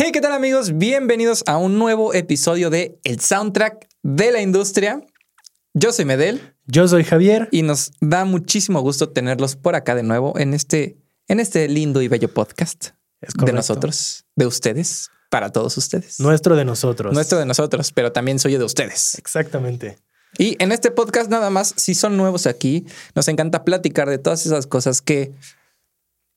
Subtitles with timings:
[0.00, 0.78] Hey, ¿qué tal amigos?
[0.78, 5.04] Bienvenidos a un nuevo episodio de El Soundtrack de la Industria.
[5.74, 6.54] Yo soy Medel.
[6.66, 7.48] Yo soy Javier.
[7.50, 12.00] Y nos da muchísimo gusto tenerlos por acá de nuevo en este, en este lindo
[12.00, 12.90] y bello podcast
[13.44, 16.20] de nosotros, de ustedes, para todos ustedes.
[16.20, 17.12] Nuestro de nosotros.
[17.12, 19.16] Nuestro de nosotros, pero también soy de ustedes.
[19.16, 19.98] Exactamente.
[20.38, 22.86] Y en este podcast nada más, si son nuevos aquí,
[23.16, 25.32] nos encanta platicar de todas esas cosas que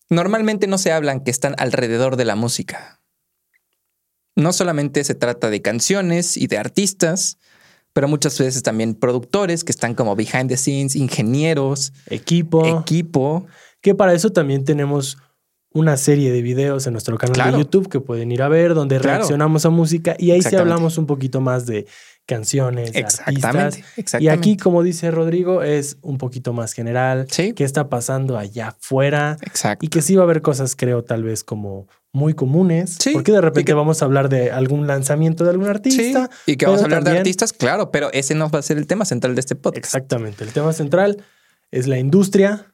[0.10, 3.01] normalmente no se hablan, que están alrededor de la música.
[4.36, 7.38] No solamente se trata de canciones y de artistas,
[7.94, 12.82] pero muchas veces también productores que están como behind the scenes, ingenieros, equipo.
[12.82, 13.46] Equipo.
[13.82, 15.18] Que para eso también tenemos
[15.74, 19.00] una serie de videos en nuestro canal de YouTube que pueden ir a ver, donde
[19.00, 21.88] reaccionamos a música y ahí sí hablamos un poquito más de
[22.26, 23.84] canciones, exactamente,
[24.20, 27.26] Y aquí, como dice Rodrigo, es un poquito más general.
[27.30, 27.54] Sí.
[27.54, 29.38] ¿Qué está pasando allá afuera?
[29.42, 29.86] Exacto.
[29.86, 32.98] Y que sí va a haber cosas, creo, tal vez como muy comunes.
[33.00, 33.12] Sí.
[33.14, 36.30] Porque de repente vamos a hablar de algún lanzamiento de algún artista.
[36.46, 36.54] Sí.
[36.54, 38.88] Y que vamos a hablar de artistas, claro, pero ese no va a ser el
[38.88, 39.86] tema central de este podcast.
[39.86, 40.44] Exactamente.
[40.44, 41.24] El tema central
[41.72, 42.74] es la industria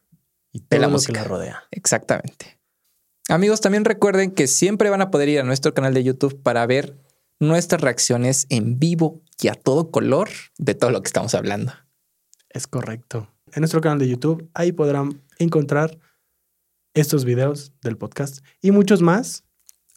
[0.52, 1.63] y todo la lo que la rodea.
[1.71, 2.59] Exactamente.
[3.29, 6.66] Amigos, también recuerden que siempre van a poder ir a nuestro canal de YouTube para
[6.66, 6.97] ver
[7.39, 11.73] nuestras reacciones en vivo y a todo color de todo lo que estamos hablando.
[12.49, 13.27] Es correcto.
[13.53, 15.99] En nuestro canal de YouTube, ahí podrán encontrar
[17.00, 19.44] estos videos del podcast y muchos más,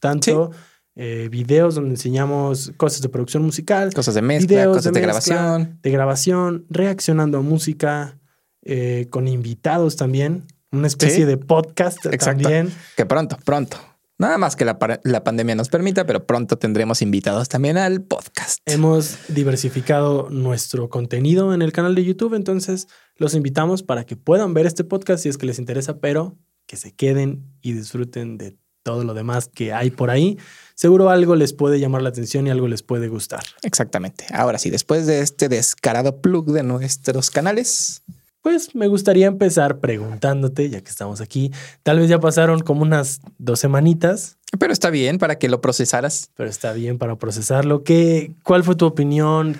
[0.01, 0.51] tanto
[0.97, 5.91] eh, videos donde enseñamos cosas de producción musical, cosas de mezcla, cosas de, grabación, de
[5.91, 8.19] grabación, reaccionando a música,
[8.62, 12.73] eh, con invitados también, una especie de podcast también.
[12.97, 13.78] Que pronto, pronto.
[14.21, 18.59] Nada más que la, pandemia nos permita, pero pronto tendremos invitados también al podcast.
[18.67, 24.53] Hemos diversificado nuestro contenido en el canal de YouTube, entonces los invitamos para que puedan
[24.53, 26.37] ver este podcast si es que les interesa, pero
[26.70, 30.38] que se queden y disfruten de todo lo demás que hay por ahí.
[30.76, 33.42] Seguro algo les puede llamar la atención y algo les puede gustar.
[33.64, 34.24] Exactamente.
[34.32, 38.04] Ahora sí, después de este descarado plug de nuestros canales,
[38.41, 41.50] pues me gustaría empezar preguntándote, ya que estamos aquí.
[41.82, 44.38] Tal vez ya pasaron como unas dos semanitas.
[44.56, 46.30] Pero está bien para que lo procesaras.
[46.36, 47.82] Pero está bien para procesarlo.
[47.82, 49.56] ¿Qué, ¿Cuál fue tu opinión?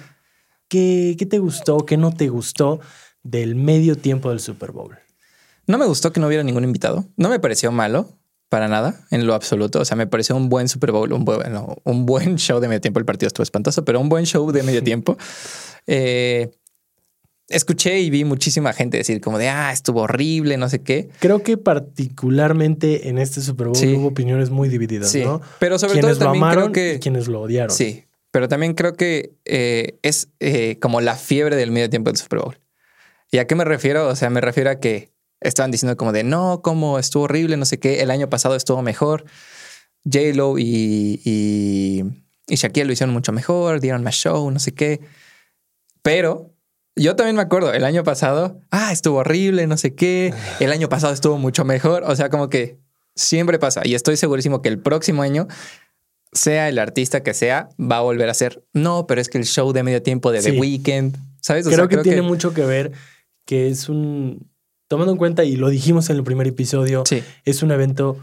[0.69, 1.79] ¿Qué, ¿Qué te gustó?
[1.79, 2.79] ¿Qué no te gustó
[3.25, 4.97] del medio tiempo del Super Bowl?
[5.71, 7.05] No me gustó que no hubiera ningún invitado.
[7.17, 9.81] No me pareció malo para nada, en lo absoluto.
[9.81, 11.41] O sea, me pareció un buen Super Bowl, un buen,
[11.85, 12.99] un buen show de medio tiempo.
[12.99, 15.17] El partido estuvo espantoso, pero un buen show de medio tiempo.
[15.87, 16.51] Eh,
[17.49, 21.09] escuché y vi muchísima gente decir como de, ah, estuvo horrible, no sé qué.
[21.21, 25.23] Creo que particularmente en este Super Bowl hubo opiniones muy divididas, sí.
[25.23, 25.41] ¿no?
[25.61, 26.95] Pero sobre todo también creo que...
[26.95, 27.71] Y quienes lo odiaron.
[27.71, 32.17] Sí, pero también creo que eh, es eh, como la fiebre del medio tiempo del
[32.17, 32.59] Super Bowl.
[33.31, 34.09] ¿Y a qué me refiero?
[34.09, 35.10] O sea, me refiero a que
[35.41, 38.83] estaban diciendo como de, no, como estuvo horrible, no sé qué, el año pasado estuvo
[38.83, 39.25] mejor.
[40.05, 42.05] J-Lo y, y,
[42.47, 45.01] y Shaquille lo hicieron mucho mejor, dieron más show, no sé qué.
[46.03, 46.55] Pero
[46.97, 50.35] yo también me acuerdo, el año pasado, ah, estuvo horrible, no sé qué.
[50.61, 52.03] El año pasado estuvo mucho mejor.
[52.05, 52.79] O sea, como que
[53.15, 53.83] siempre pasa.
[53.85, 55.47] Y estoy segurísimo que el próximo año,
[56.33, 58.65] sea el artista que sea, va a volver a ser.
[58.73, 61.67] No, pero es que el show de medio tiempo de The Weeknd, ¿sabes?
[61.67, 62.93] creo que tiene mucho que ver
[63.45, 64.49] que es un.
[64.91, 67.05] Tomando en cuenta, y lo dijimos en el primer episodio,
[67.45, 68.19] es un evento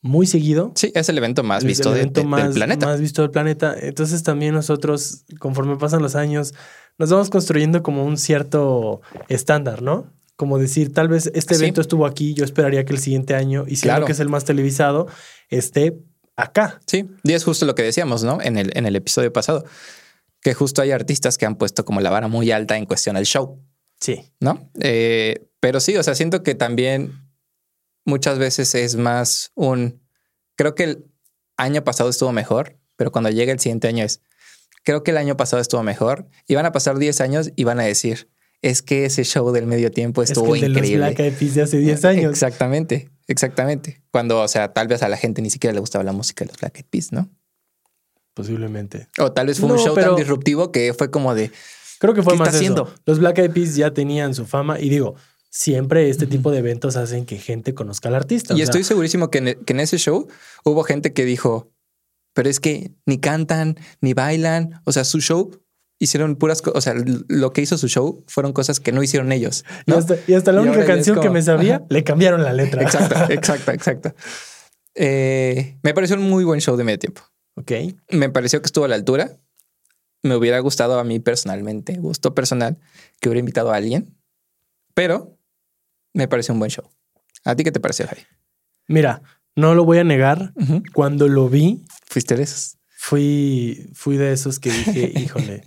[0.00, 0.72] muy seguido.
[0.74, 2.86] Sí, es el evento más visto del planeta.
[2.86, 3.76] Más visto del planeta.
[3.78, 6.54] Entonces también nosotros, conforme pasan los años,
[6.96, 10.10] nos vamos construyendo como un cierto estándar, ¿no?
[10.36, 13.76] Como decir, tal vez este evento estuvo aquí, yo esperaría que el siguiente año, y
[13.76, 15.06] si que es el más televisado,
[15.50, 15.98] esté
[16.34, 16.80] acá.
[16.86, 18.40] Sí, y es justo lo que decíamos, ¿no?
[18.40, 19.66] En el, en el episodio pasado,
[20.40, 23.26] que justo hay artistas que han puesto como la vara muy alta en cuestión al
[23.26, 23.60] show.
[24.00, 24.32] Sí.
[24.40, 24.70] ¿No?
[24.80, 27.12] Eh, pero sí, o sea, siento que también
[28.04, 30.00] muchas veces es más un,
[30.56, 31.04] creo que el
[31.56, 34.20] año pasado estuvo mejor, pero cuando llega el siguiente año es,
[34.84, 37.80] creo que el año pasado estuvo mejor y van a pasar 10 años y van
[37.80, 38.28] a decir,
[38.62, 41.04] es que ese show del medio tiempo estuvo es que increíble.
[41.04, 42.32] De los Black Eyed Peas de hace 10 años.
[42.32, 44.02] Exactamente, exactamente.
[44.10, 46.52] Cuando, o sea, tal vez a la gente ni siquiera le gustaba la música de
[46.52, 47.28] los Black Eyed Peas, ¿no?
[48.34, 49.08] Posiblemente.
[49.18, 51.50] O tal vez fue un show tan disruptivo que fue como de.
[51.98, 52.92] Creo que fue más haciendo?
[53.04, 55.16] Los Black Eyed Peas ya tenían su fama y digo,
[55.50, 58.54] siempre este tipo de eventos hacen que gente conozca al artista.
[58.54, 60.28] Y estoy segurísimo que en ese show
[60.64, 61.70] hubo gente que dijo,
[62.34, 64.80] pero es que ni cantan, ni bailan.
[64.84, 65.50] O sea, su show
[65.98, 66.78] hicieron puras cosas.
[66.78, 66.94] O sea,
[67.28, 69.64] lo que hizo su show fueron cosas que no hicieron ellos.
[69.86, 69.92] Y,
[70.34, 72.82] hasta, la única canción que me sabía, le cambiaron la letra.
[72.82, 74.14] Exacto, exacto, exacto.
[74.94, 77.22] Eh, me pareció un muy buen show de medio tiempo.
[77.56, 77.72] Ok.
[78.10, 79.38] Me pareció que estuvo a la altura.
[80.22, 82.78] Me hubiera gustado a mí personalmente, gusto personal,
[83.20, 84.16] que hubiera invitado a alguien.
[84.94, 85.37] Pero
[86.12, 86.84] me pareció un buen show.
[87.44, 88.22] ¿A ti qué te pareció, Javi?
[88.88, 89.22] Mira,
[89.56, 90.52] No lo voy a negar.
[90.94, 92.78] Cuando lo vi, Fuiste de esos.
[92.96, 95.64] fui, fui de esos que dije, híjole,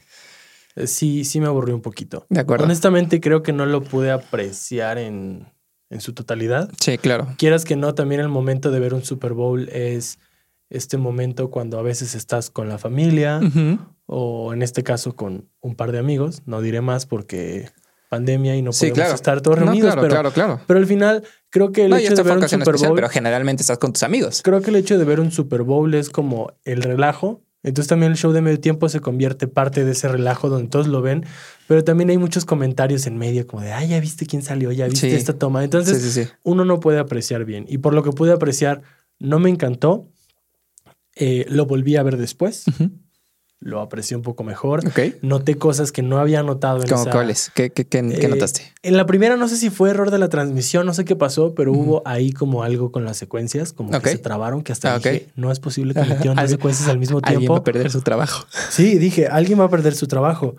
[0.85, 2.25] sí, sí me aburrí un poquito.
[2.29, 2.65] De acuerdo.
[2.65, 5.47] Honestamente, creo que no lo pude apreciar en,
[5.89, 6.69] en su totalidad.
[6.79, 7.27] Sí, claro.
[7.37, 10.19] Quieras que no, también el momento de ver un Super Bowl es
[10.69, 13.41] este momento cuando a veces estás con la familia
[14.05, 16.43] o en este caso con un par de amigos.
[16.45, 17.69] No diré más porque
[18.11, 19.15] pandemia y no Sí, podemos claro.
[19.15, 20.59] estar todos No, reunidos, claro, pero, claro, claro.
[20.67, 23.09] pero al final creo que el No, hecho de ver un Super especial, Bowl, pero
[23.09, 24.41] generalmente estás con tus amigos.
[24.43, 27.41] creo que el hecho de ver un Super Bowl es como el relajo.
[27.63, 30.87] Entonces también el show de medio tiempo se convierte parte de ese relajo donde todos
[30.87, 31.25] lo ven,
[31.67, 34.87] pero también hay muchos comentarios en medio como de, ay, ya viste quién salió, ya
[34.87, 35.15] viste Sí.
[35.15, 35.63] esta toma.
[35.63, 37.65] Entonces sí, uno no puede apreciar bien.
[37.69, 38.81] Y por lo que pude apreciar,
[39.19, 40.07] no me encantó.
[41.15, 42.65] Eh, lo volví a ver después.
[43.63, 44.85] Lo aprecié un poco mejor.
[44.87, 44.99] Ok.
[45.21, 47.51] Noté cosas que no había notado en ¿Cómo esa- cuáles?
[47.53, 48.73] ¿Qué, qué, qué, qué Eh, notaste?
[48.81, 51.53] En la primera no sé si fue error de la transmisión, no sé qué pasó,
[51.53, 54.97] pero hubo ahí como algo con las secuencias, como que se trabaron, que hasta Ah,
[54.97, 57.55] dije, no es posible que metieron dos secuencias al mismo Alguien va tiempo.
[57.55, 58.45] a perder su trabajo.
[58.71, 60.55] Sí, dije, alguien va a perder su trabajo.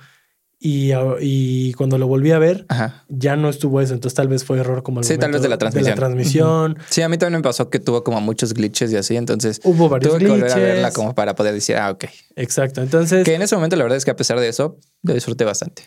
[0.64, 3.04] Y, y cuando lo volví a ver, Ajá.
[3.08, 5.48] ya no estuvo eso, entonces tal vez fue error como al Sí, tal vez de
[5.48, 5.96] la transmisión.
[5.96, 6.78] transmisión.
[6.88, 9.88] Sí, a mí también me pasó que tuvo como muchos glitches y así, entonces Hubo
[9.88, 12.04] varios tuve que volver a verla como para poder decir, ah, ok.
[12.36, 12.80] Exacto.
[12.80, 15.44] Entonces, Que en ese momento la verdad es que a pesar de eso, lo disfruté
[15.44, 15.82] bastante.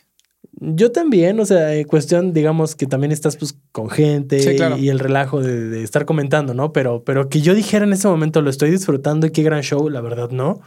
[0.60, 4.78] yo también, o sea, en cuestión, digamos que también estás pues con gente Sí, claro.
[4.78, 6.74] y el relajo de, de estar comentando, ¿no?
[6.74, 9.90] Pero, pero que yo dijera en ese momento lo estoy disfrutando y qué gran show,
[9.90, 10.60] la verdad no.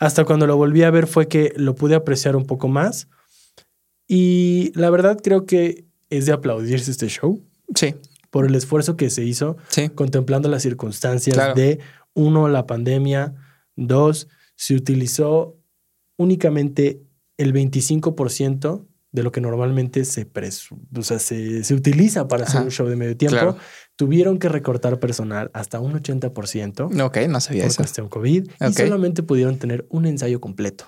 [0.00, 3.06] Hasta cuando lo volví a ver fue que lo pude apreciar un poco más.
[4.06, 7.42] Y la verdad creo que es de aplaudirse este show
[7.74, 7.94] Sí,
[8.30, 9.88] por el esfuerzo que se hizo sí.
[9.88, 11.54] contemplando las circunstancias Claro.
[11.54, 11.78] de,
[12.14, 13.34] uno, la pandemia,
[13.76, 15.56] dos, se utilizó
[16.16, 17.02] únicamente
[17.38, 20.28] el 25% de lo que normalmente se,
[20.96, 22.64] o sea, se, se utiliza para hacer Ajá.
[22.64, 23.36] un show de medio tiempo.
[23.36, 23.56] Claro.
[23.96, 27.76] Tuvieron que recortar personal hasta un 80% Ok, no sabía por eso.
[27.78, 28.72] cuestión COVID y Ok.
[28.72, 30.86] solamente pudieron tener un ensayo completo.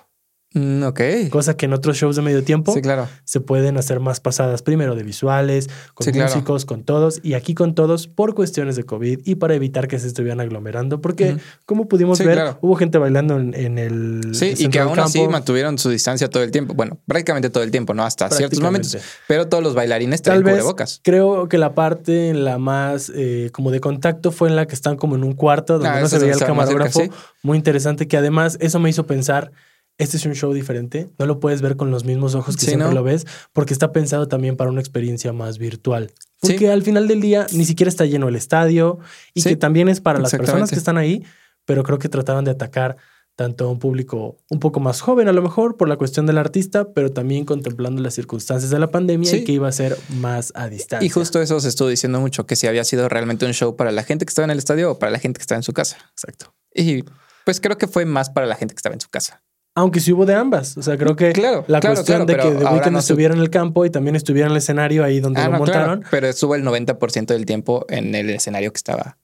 [0.54, 1.00] Mm, ok.
[1.31, 3.08] Cosa que en otros shows de medio tiempo Sí, claro.
[3.25, 6.31] se pueden hacer más pasadas primero de visuales, con Sí, claro.
[6.32, 9.98] músicos, con todos, y aquí con todos por cuestiones de COVID y para evitar que
[9.98, 12.58] se estuvieran aglomerando, porque como pudimos Sí, ver, claro.
[12.62, 16.43] hubo gente bailando en, en el Sí, y que aún así mantuvieron su distancia todo
[16.43, 16.72] el tiempo.
[16.75, 18.04] Bueno, prácticamente todo el tiempo, ¿no?
[18.04, 18.96] Hasta ciertos momentos.
[19.28, 21.00] Pero todos los bailarines Tal traen vez cubrebocas.
[21.02, 24.75] creo que la parte en la más eh, como de contacto fue en la que
[24.75, 27.00] están como en un cuarto donde Ah, no se veía el más cerca, camarógrafo.
[27.43, 29.52] Muy interesante que además eso me hizo pensar,
[29.98, 32.66] este es un show diferente, no lo puedes ver con los mismos ojos que Sí,
[32.69, 32.94] siempre ¿no?
[32.94, 36.12] lo ves, porque está pensado también para una experiencia más virtual.
[36.43, 36.52] Sí.
[36.52, 38.98] Porque al final del día ni siquiera está lleno el estadio
[39.32, 41.25] y Sí, que también es para las personas que están ahí,
[41.64, 42.96] pero creo que trataron de atacar
[43.37, 46.38] tanto a un público un poco más joven a lo mejor por la cuestión del
[46.38, 49.38] artista, pero también contemplando las circunstancias de la pandemia Sí.
[49.38, 51.04] y que iba a ser más a distancia.
[51.06, 53.93] Y justo eso se estuvo diciendo mucho, que si había sido realmente un show para
[53.93, 55.75] la gente que estaba en el estadio o para la gente que estaba en su
[55.75, 55.98] casa.
[56.12, 56.54] Exacto.
[56.75, 57.04] Y
[57.44, 59.43] pues creo que fue más para la gente que estaba en su casa.
[59.78, 60.76] Aunque sí hubo de ambas.
[60.78, 63.05] O sea, creo que Claro, la claro, cuestión claro, de que The Weeknd no se-
[63.12, 65.64] estuviera en el campo y también estuviera en el escenario ahí donde Ah, lo no,
[65.64, 66.05] claro, montaron.
[66.11, 69.19] pero estuvo el 90% del tiempo en el escenario que estaba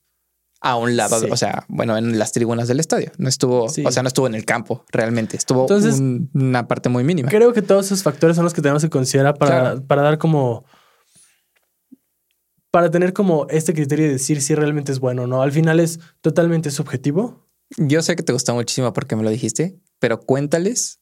[0.61, 1.27] a un lado, Sí.
[1.31, 3.11] o sea, bueno, en las tribunas del estadio.
[3.19, 3.83] No estuvo, Sí.
[3.85, 5.37] o sea, no estuvo en el campo realmente.
[5.39, 7.31] Estuvo Entonces, un- una parte muy mínima.
[7.31, 10.65] Creo que todos esos factores son los que tenemos que considerar para, para dar como.
[12.71, 15.43] Para tener como este criterio de decir si realmente es bueno o no.
[15.43, 17.47] Al final es totalmente subjetivo.
[17.77, 20.99] Yo sé que te gustó muchísimo porque me lo dijiste, pero cuéntales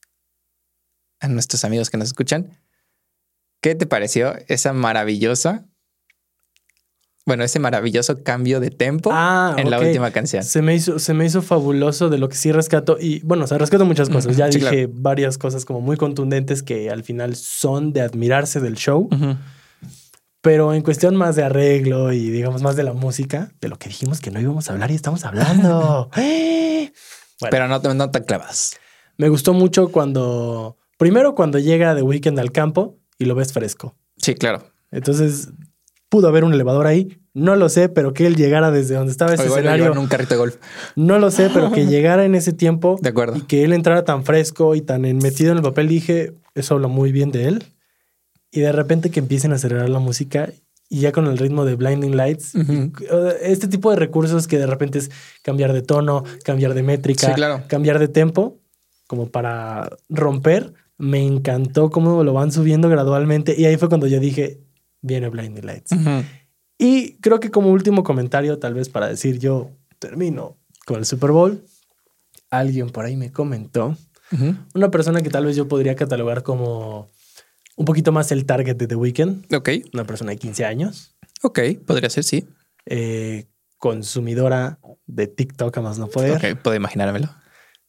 [1.21, 2.51] a nuestros amigos que nos escuchan
[3.63, 5.65] qué te pareció esa maravillosa,
[7.25, 10.45] bueno, ese maravilloso cambio de tempo Ah, en la última canción.
[10.45, 12.99] Se me, hizo, se me hizo fabuloso de lo que sí rescato.
[13.01, 14.37] Y bueno, o sea, rescato muchas cosas.
[14.37, 18.75] Ya Sí, dije varias cosas como muy contundentes que al final son de admirarse del
[18.75, 19.09] show.
[20.43, 23.89] Pero en cuestión más de arreglo y digamos más de la música, de lo que
[23.89, 26.11] dijimos que no íbamos a hablar y estamos hablando.
[27.41, 28.75] Bueno, Pero no, no tan clavados.
[29.21, 33.95] Me gustó mucho cuando, primero cuando llega The Weeknd al campo y lo ves fresco.
[34.17, 34.65] Sí, claro.
[34.91, 35.51] Entonces,
[36.09, 37.19] pudo haber un elevador ahí.
[37.35, 39.93] No lo sé, pero que él llegara desde donde estaba ese escenario.
[39.93, 40.57] en un carrito de golf.
[40.97, 43.37] No lo sé, pero que llegara en ese tiempo De acuerdo.
[43.37, 46.89] y que él entrara tan fresco y tan metido en el papel, dije, eso habla
[46.89, 47.65] muy bien de él.
[48.51, 50.51] Y de repente que empiecen a acelerar la música
[50.89, 52.55] y ya con el ritmo de Blinding Lights,
[53.43, 55.11] este tipo de recursos que de repente es
[55.43, 57.63] cambiar de tono, cambiar de métrica, Sí, claro.
[57.69, 58.59] cambiar de tempo,
[59.11, 64.21] como para romper, me encantó cómo lo van subiendo gradualmente y ahí fue cuando yo
[64.21, 64.61] dije,
[65.03, 65.91] viene Blinding Lights.
[66.79, 71.33] Y creo que como último comentario, tal vez para decir yo termino con el Super
[71.33, 71.65] Bowl,
[72.51, 73.97] alguien por ahí me comentó,
[74.75, 77.11] una persona que tal vez yo podría catalogar como
[77.75, 81.59] un poquito más el target de The Weeknd, Ok, una persona de 15 años, ok,
[81.85, 82.47] podría ser, sí.
[82.87, 86.37] eh, consumidora de TikTok a más no poder.
[86.37, 87.29] Ok, puedo imaginármelo.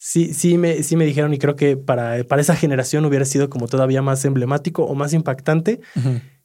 [0.03, 3.51] Sí, sí me, sí me dijeron y creo que para, para esa generación hubiera sido
[3.51, 5.79] como todavía más emblemático o más impactante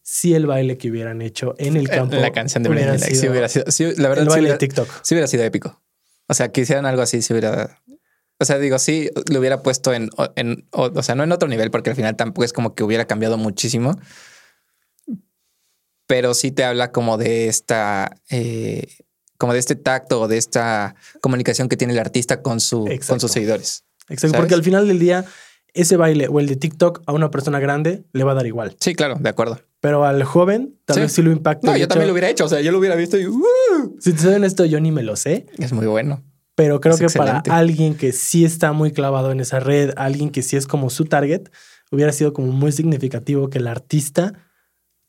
[0.02, 2.16] si el baile que hubieran hecho en el campo.
[2.16, 3.64] La canción de Blinding Lights, sido hubiera sido.
[3.70, 4.86] sí, la verdad, el baile hubiera, de TikTok.
[5.02, 5.82] sí hubiera sido épico.
[6.28, 7.82] O sea, que hicieran algo así, si hubiera.
[8.38, 10.68] O sea, digo, sí, lo hubiera puesto en, en.
[10.72, 13.06] O, o sea, no en otro nivel, porque al final tampoco es como que hubiera
[13.06, 13.98] cambiado muchísimo.
[16.06, 18.20] Pero sí te habla como de esta.
[18.28, 18.86] eh,
[19.38, 23.20] como de este tacto o de esta comunicación que tiene el artista con, su, con
[23.20, 23.84] sus seguidores.
[24.08, 24.36] Exacto, ¿Sabes?
[24.40, 25.24] porque al final del día,
[25.74, 28.76] ese baile o el de TikTok a una persona grande le va a dar igual.
[28.80, 29.60] Sí, claro, de acuerdo.
[29.80, 31.00] Pero al joven tal Sí.
[31.02, 31.66] vez sí lo impacta.
[31.66, 32.44] No, yo hecho, también lo hubiera hecho.
[32.44, 33.26] O sea, yo lo hubiera visto y.
[33.26, 33.96] ¡uh!
[34.00, 35.46] Si te saben esto, yo ni me lo sé.
[35.58, 36.22] Es muy bueno.
[36.54, 37.42] Pero creo Es que excelente.
[37.50, 40.88] para alguien que sí está muy clavado en esa red, alguien que sí es como
[40.88, 41.50] su target,
[41.92, 44.32] hubiera sido como muy significativo que el artista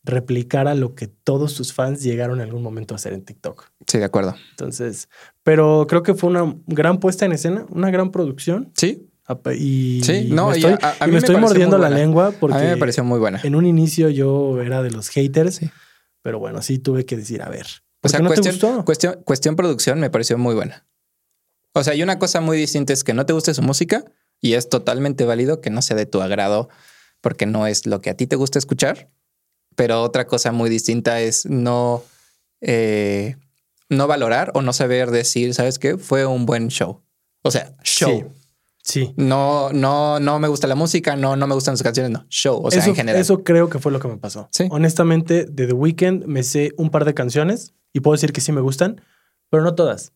[0.08, 3.70] replicara lo que todos sus fans llegaron en algún momento a hacer en TikTok.
[3.86, 4.36] Sí, de acuerdo.
[4.52, 5.10] Entonces,
[5.44, 8.72] pero creo que fue una gran puesta en escena, una gran producción.
[8.76, 9.08] Sí,
[9.56, 11.90] Y Sí, no, me y estoy, a- a y mí me me estoy mordiendo la
[11.90, 13.42] lengua porque a mí me pareció muy buena.
[13.44, 15.70] en un inicio yo era de los haters, Sí.
[16.22, 18.86] pero bueno, sí tuve que decir, a ver, O ¿por sea, no cuestión, te gustó?
[18.86, 20.86] cuestión, cuestión producción me pareció muy buena.
[21.74, 24.06] O sea, y una cosa muy distinta es que no te guste su música
[24.40, 26.70] y es totalmente válido que no sea de tu agrado
[27.20, 29.10] porque no es lo que a ti te gusta escuchar.
[29.78, 32.04] Pero otra cosa muy distinta es no,
[32.62, 33.36] eh,
[33.90, 36.00] no valorar o no saber decir, ¿sabes qué?
[36.00, 37.04] Fue un buen show.
[37.44, 38.34] O sea, show.
[38.84, 39.14] Sí.
[39.18, 42.26] No, no, no me gusta la música, no, no me gustan sus canciones, no.
[42.28, 42.60] Show.
[42.66, 43.22] O sea, eso, en general.
[43.22, 44.50] eso creo que fue lo que me pasó.
[44.52, 44.68] Sí.
[44.72, 48.52] Honestamente, de The Weeknd me sé un par de canciones y puedo decir que sí
[48.52, 49.00] me gustan,
[49.52, 50.14] pero no todas.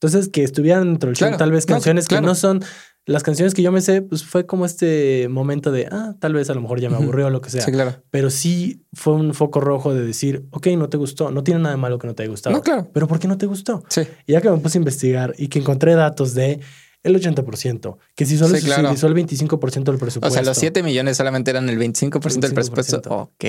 [0.00, 2.22] Entonces, que estuvieran dentro del show tal vez No, canciones claro.
[2.22, 2.64] que no son
[3.06, 6.48] las canciones que yo me sé, pues fue como este momento de, ah, tal vez
[6.48, 7.60] a lo mejor ya me aburrió o lo que sea.
[7.62, 8.02] Sí, claro.
[8.10, 11.74] Pero sí fue un foco rojo de decir, ok, no te gustó, no tiene nada
[11.74, 12.56] de malo que no te haya gustado.
[12.56, 12.88] No, claro.
[12.94, 13.82] Pero ¿por qué no te gustó?
[13.88, 14.02] Sí.
[14.26, 16.60] Y ya que me puse a investigar y que encontré datos de
[17.02, 18.84] el 80%, que si solo Sí, se claro.
[18.84, 20.30] utilizó el 25% del O presupuesto.
[20.34, 22.54] sea, los 7 millones solamente eran el 25% del 25%.
[22.54, 23.10] presupuesto.
[23.14, 23.44] Ok.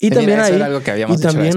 [0.00, 1.56] Y también ahí, algo que y también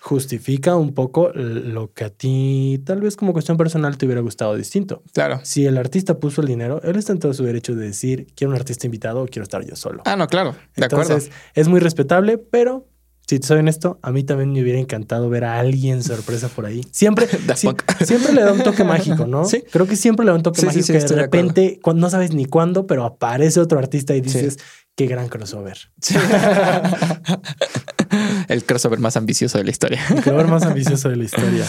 [0.00, 4.56] justifica un poco lo que a ti, tal vez como cuestión personal, te hubiera gustado
[4.56, 5.02] distinto.
[5.12, 5.40] Claro.
[5.44, 8.50] Si el artista puso el dinero, él está en todo su derecho de decir, quiero
[8.50, 10.02] un artista invitado o quiero estar yo solo.
[10.06, 10.56] Ah, no, claro.
[10.74, 12.88] De Entonces, es muy respetable, pero
[13.28, 16.64] si te soy honesto, a mí también me hubiera encantado ver a alguien sorpresa por
[16.64, 16.82] ahí.
[16.92, 17.28] Siempre,
[18.02, 19.44] siempre le da un toque mágico, ¿no?
[19.44, 19.64] Sí.
[19.70, 22.08] Creo que siempre le da un toque Sí, mágico sí, que de repente, cuando no
[22.08, 24.56] sabes ni cuándo, pero aparece otro artista y dices,
[24.94, 25.76] qué gran crossover.
[28.48, 30.00] el crossover más ambicioso de la historia.
[30.08, 31.66] El crossover más ambicioso de la historia.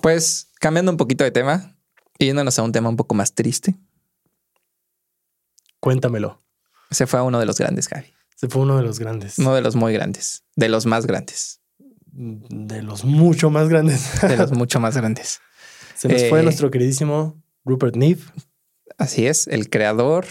[0.00, 1.76] Pues cambiando un poquito de tema
[2.20, 3.74] y yéndonos a un tema un poco más triste.
[5.80, 6.40] Cuéntamelo.
[6.92, 8.14] Se fue a uno de los grandes, Javi.
[8.40, 9.38] Se fue uno de los grandes.
[9.38, 10.44] Uno de los muy grandes.
[10.56, 11.60] De los más grandes.
[12.06, 14.18] De los mucho más grandes.
[14.22, 15.40] De los mucho más grandes.
[15.94, 18.22] Se nos fue Eh, nuestro queridísimo Rupert Neve.
[18.96, 20.24] Así es, el creador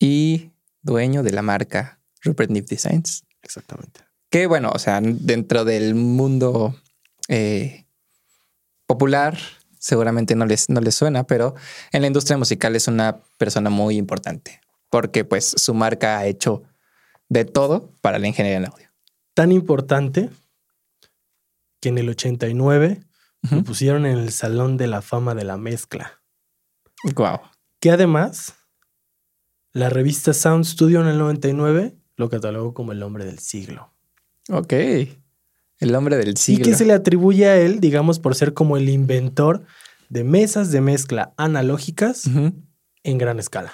[0.00, 3.24] y dueño de la marca Rupert Neve Designs.
[3.42, 4.00] Exactamente.
[4.30, 6.74] Que bueno, o sea, dentro del mundo
[7.28, 7.84] eh,
[8.86, 9.38] popular,
[9.78, 11.54] seguramente no les, no les suena, pero
[11.92, 16.62] en la industria musical es una persona muy importante porque pues su marca ha hecho
[17.28, 18.88] de todo para la ingeniería en audio.
[19.34, 20.30] Tan importante
[21.80, 23.00] que en el 89
[23.42, 23.64] lo Ujú.
[23.64, 26.22] pusieron en el Salón de la Fama de la Mezcla.
[27.14, 27.40] Wow.
[27.80, 28.54] Que además,
[29.72, 33.92] la revista Sound Studio en el 99 lo catalogó como el hombre del siglo.
[34.48, 34.72] Ok.
[34.72, 36.62] El hombre del siglo.
[36.62, 39.66] Y que se le atribuye a él, digamos, por ser como el inventor
[40.08, 42.24] de mesas de mezcla analógicas
[43.02, 43.72] en gran escala.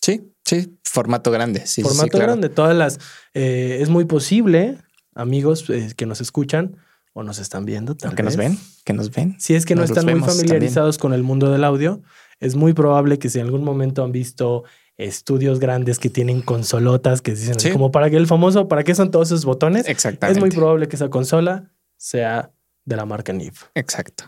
[0.00, 1.60] Sí, sí, formato grande.
[1.60, 2.26] Sí, sí, sí, Formato claro.
[2.26, 2.48] grande.
[2.48, 2.98] Todas las.
[3.34, 4.78] eh, es muy posible,
[5.14, 6.76] amigos eh, que nos escuchan
[7.14, 7.94] o nos están viendo.
[7.96, 9.36] Tal O que nos ven, que nos ven.
[9.38, 12.02] Si es que no Nos están muy familiarizados con el mundo del audio,
[12.40, 14.64] es muy probable que si en algún momento han visto
[14.98, 17.70] estudios grandes que tienen consolotas que dicen Sí.
[17.70, 20.38] como para qué el famoso, para qué son todos esos botones, Exactamente.
[20.38, 22.50] es muy probable que esa consola sea
[22.84, 23.56] de la marca Neve.
[23.74, 24.24] Exacto.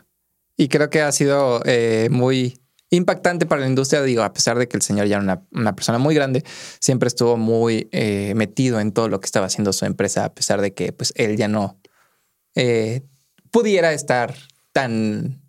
[0.56, 2.58] Y creo que ha sido eh, muy
[2.90, 4.02] impactante para la industria.
[4.02, 6.44] Digo, a pesar de que el señor ya era una, una persona muy grande,
[6.80, 10.60] siempre estuvo muy eh, metido en todo lo que estaba haciendo su empresa, a pesar
[10.60, 11.80] de que pues él ya no
[12.54, 13.02] eh,
[13.50, 14.34] pudiera estar
[14.72, 15.40] tan,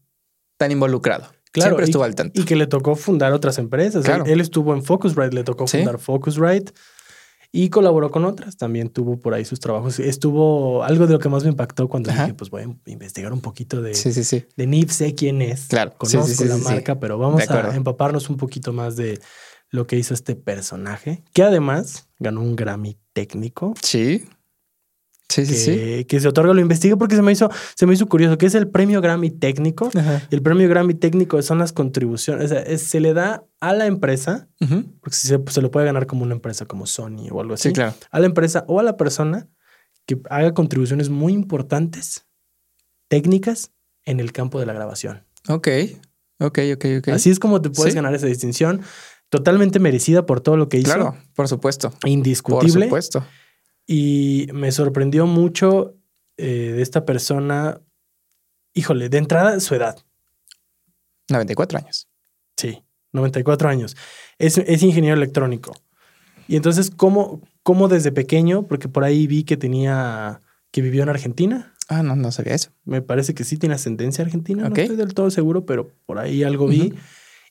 [0.58, 1.28] tan involucrado.
[1.52, 2.42] Claro, siempre y- estuvo al tanto.
[2.42, 4.04] Y que le tocó fundar otras empresas.
[4.06, 4.26] Claro.
[4.26, 5.78] Él, él estuvo en Focusrite, le tocó Sí.
[5.78, 6.74] fundar Focusrite
[7.56, 8.58] y colaboró con otras.
[8.58, 10.00] También tuvo por ahí sus trabajos.
[10.00, 12.24] Estuvo algo de lo que más me impactó cuando Ajá.
[12.24, 14.46] dije, pues voy a investigar un poquito de, Sí, sí, sí.
[14.58, 15.68] de Neve, sé quién es.
[15.68, 15.94] Claro.
[15.98, 19.22] Conozco sí, sí, la marca, pero vamos a empaparnos un poquito más de
[19.70, 23.74] lo que hizo este personaje, que además ganó un Grammy técnico.
[23.82, 24.26] Sí.
[25.28, 25.58] Sí, sí, que,
[26.00, 26.06] sí.
[26.06, 28.54] que se otorga, lo investigué porque se me hizo, se me hizo curioso, que es
[28.56, 29.90] el premio Grammy técnico.
[29.96, 30.22] Ajá.
[30.30, 33.74] Y el premio Grammy técnico son las contribuciones, o sea, es- se le da a
[33.74, 34.48] la empresa,
[35.02, 37.74] porque se, se lo puede ganar como una empresa como Sony o algo así, Sí,
[37.74, 37.96] claro.
[38.12, 39.48] a la empresa o a la persona
[40.06, 42.28] que haga contribuciones muy importantes,
[43.08, 43.72] técnicas,
[44.06, 45.26] en el campo de la grabación.
[45.50, 45.68] Ok.
[46.40, 47.08] Ok, ok, ok.
[47.10, 47.96] Así es como te puedes Sí.
[47.96, 48.82] ganar esa distinción,
[49.30, 51.90] totalmente merecida por todo lo que hizo, Claro, por supuesto.
[51.90, 52.86] Por indiscutible.
[52.86, 53.26] supuesto.
[53.88, 55.96] Y me sorprendió mucho
[56.38, 57.80] eh, de esta persona,
[58.74, 59.98] híjole, de entrada su edad.
[61.30, 62.08] 94 años.
[62.58, 63.96] Sí, 94 años.
[64.38, 65.74] Es, es ingeniero electrónico.
[66.48, 68.68] Y entonces, ¿cómo, ¿cómo desde pequeño?
[68.68, 71.74] Porque por ahí vi que tenía, que vivió en Argentina.
[71.88, 72.72] Ah, no, no sabía eso.
[72.84, 74.68] Me parece que sí tiene ascendencia argentina.
[74.68, 76.94] No estoy del todo seguro, pero por ahí algo vi.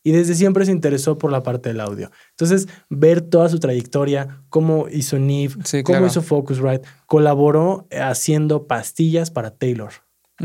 [0.07, 2.11] Y desde siempre se interesó por la parte del audio.
[2.31, 6.07] Entonces, ver toda su trayectoria, cómo hizo Sí, cómo claro.
[6.07, 9.91] hizo Focusrite, colaboró haciendo pastillas para Taylor.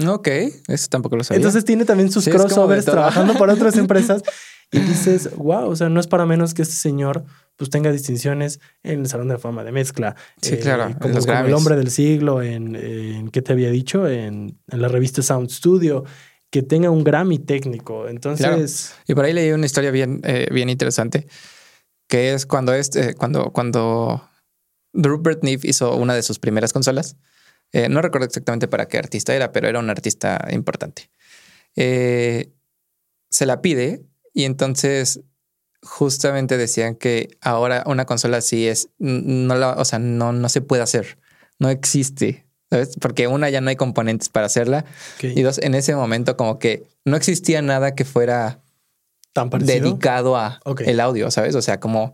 [0.07, 0.27] Ok,
[0.67, 1.37] eso tampoco lo sabía.
[1.37, 4.23] Entonces tiene también sus Sí, crossovers trabajando para otras empresas
[4.71, 7.25] y dices, wow, o sea, no es para menos que este señor
[7.55, 10.15] pues tenga distinciones en el Salón de la Fama de Mezcla.
[10.41, 14.07] Sí, claro, en Como, el hombre del siglo, en, en ¿qué te había dicho?
[14.07, 16.05] En, en la revista Sound Studio,
[16.51, 18.07] que tenga un Grammy técnico.
[18.07, 21.27] Entonces, Y por ahí leí una historia bien, eh, bien interesante,
[22.07, 24.27] que es cuando, este, cuando, cuando
[24.93, 27.15] Rupert Neve hizo una de sus primeras consolas.
[27.71, 31.11] Eh, no recuerdo exactamente para qué artista era, pero era un artista importante.
[31.75, 32.51] Eh,
[33.29, 34.03] se la pide
[34.33, 35.21] y entonces
[35.83, 40.61] justamente decían que ahora una consola así es, no la, o sea, no, no se
[40.61, 41.19] puede hacer,
[41.59, 42.97] no existe, ¿sabes?
[42.99, 44.85] Porque una ya no hay componentes para hacerla
[45.21, 48.59] y dos, en ese momento como que no existía nada que fuera
[49.33, 49.85] tan parecido.
[49.85, 51.55] dedicado a el audio, ¿sabes?
[51.55, 52.13] O sea, como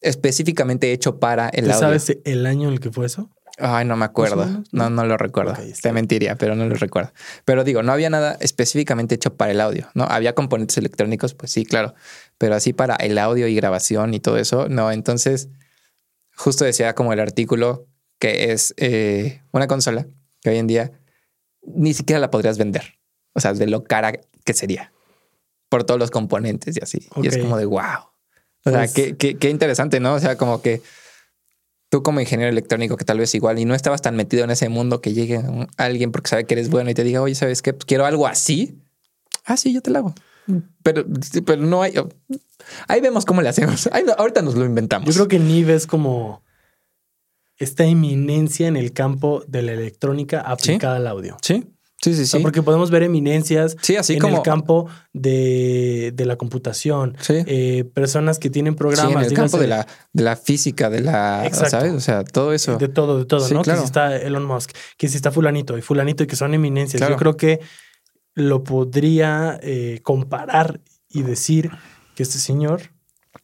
[0.00, 1.80] específicamente hecho para el ¿Tú audio.
[1.80, 3.30] sabes el año en el que fue eso?
[3.60, 4.46] Ay, no me acuerdo.
[4.70, 5.52] No, no lo recuerdo.
[5.52, 7.10] Ok, está Te mentiría, pero no lo recuerdo.
[7.44, 10.04] Pero digo, no había nada específicamente hecho para el audio, ¿no?
[10.04, 11.94] Había componentes electrónicos, pues sí, claro.
[12.38, 14.92] Pero así para el audio y grabación y todo eso, no.
[14.92, 15.48] Entonces,
[16.36, 20.06] justo decía como el artículo que es eh, una consola
[20.42, 20.92] que hoy en día
[21.62, 22.94] ni siquiera la podrías vender.
[23.34, 24.12] O sea, de lo cara
[24.44, 24.92] que sería.
[25.68, 27.06] Por todos los componentes y así.
[27.22, 27.80] Y es como de wow.
[28.64, 30.14] O sea, Pues- qué, qué, qué interesante, ¿no?
[30.14, 30.80] O sea, como que
[31.90, 34.68] tú como ingeniero electrónico que tal vez igual y no estabas tan metido en ese
[34.68, 37.62] mundo que llegue un- alguien porque sabe que eres bueno y te diga, oye, ¿sabes
[37.62, 37.72] qué?
[37.72, 38.78] Pues quiero algo así.
[39.44, 40.14] Ah, sí, yo te lo hago.
[40.82, 41.92] Pero, sí, pero no hay...
[42.88, 43.88] Ahí vemos cómo le hacemos.
[43.92, 45.06] Ahí ahorita nos lo inventamos.
[45.06, 46.42] Yo creo que Nive es como
[47.58, 51.36] esta eminencia en el campo de la electrónica aplicada al audio.
[51.42, 51.64] Sí,
[52.00, 52.42] sí, sí, O sea, sí.
[52.42, 54.36] porque podemos ver eminencias Sí, así en como...
[54.36, 57.16] el campo de, de la computación.
[57.20, 57.34] Sí.
[57.46, 59.24] Eh, personas que tienen Sí, programas.
[59.24, 61.44] en el campo de la, de la física, de la...
[61.46, 61.70] Exacto.
[61.70, 61.92] ¿Sabes?
[61.94, 62.78] O sea, todo eso.
[62.78, 63.62] De todo, de todo, ¿no?
[63.62, 63.80] claro.
[63.80, 67.00] Que si está Elon Musk, que si está fulanito y fulanito y que son eminencias.
[67.00, 67.14] Claro.
[67.14, 67.60] Yo creo que
[68.34, 71.70] lo podría eh, comparar y decir
[72.14, 72.82] que este señor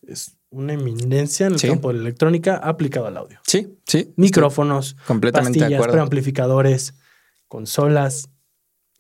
[0.06, 1.68] es una eminencia en el Sí.
[1.68, 3.40] campo de la electrónica aplicado al audio.
[3.46, 4.12] Sí, sí.
[4.16, 5.92] Micrófonos, completamente de acuerdo.
[5.94, 6.94] preamplificadores,
[7.48, 8.28] consolas, todo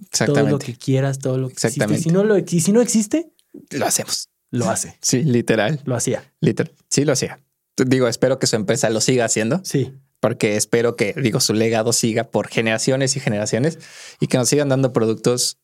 [0.00, 0.66] lo Exactamente.
[0.66, 1.68] que quieras, todo lo que existe.
[1.68, 2.02] Exactamente.
[2.02, 3.32] Si no, lo, y si no existe,
[3.70, 4.28] Lo hacemos.
[4.50, 4.98] lo hace.
[5.00, 5.80] Sí, literal.
[5.84, 6.32] Lo hacía.
[6.40, 6.74] Literal.
[6.90, 7.40] Sí, lo hacía.
[7.76, 9.60] Digo, espero que su empresa lo siga haciendo.
[9.64, 9.92] Sí.
[10.20, 13.78] porque espero que, digo, su legado siga por generaciones y generaciones
[14.20, 15.58] y que nos sigan dando productos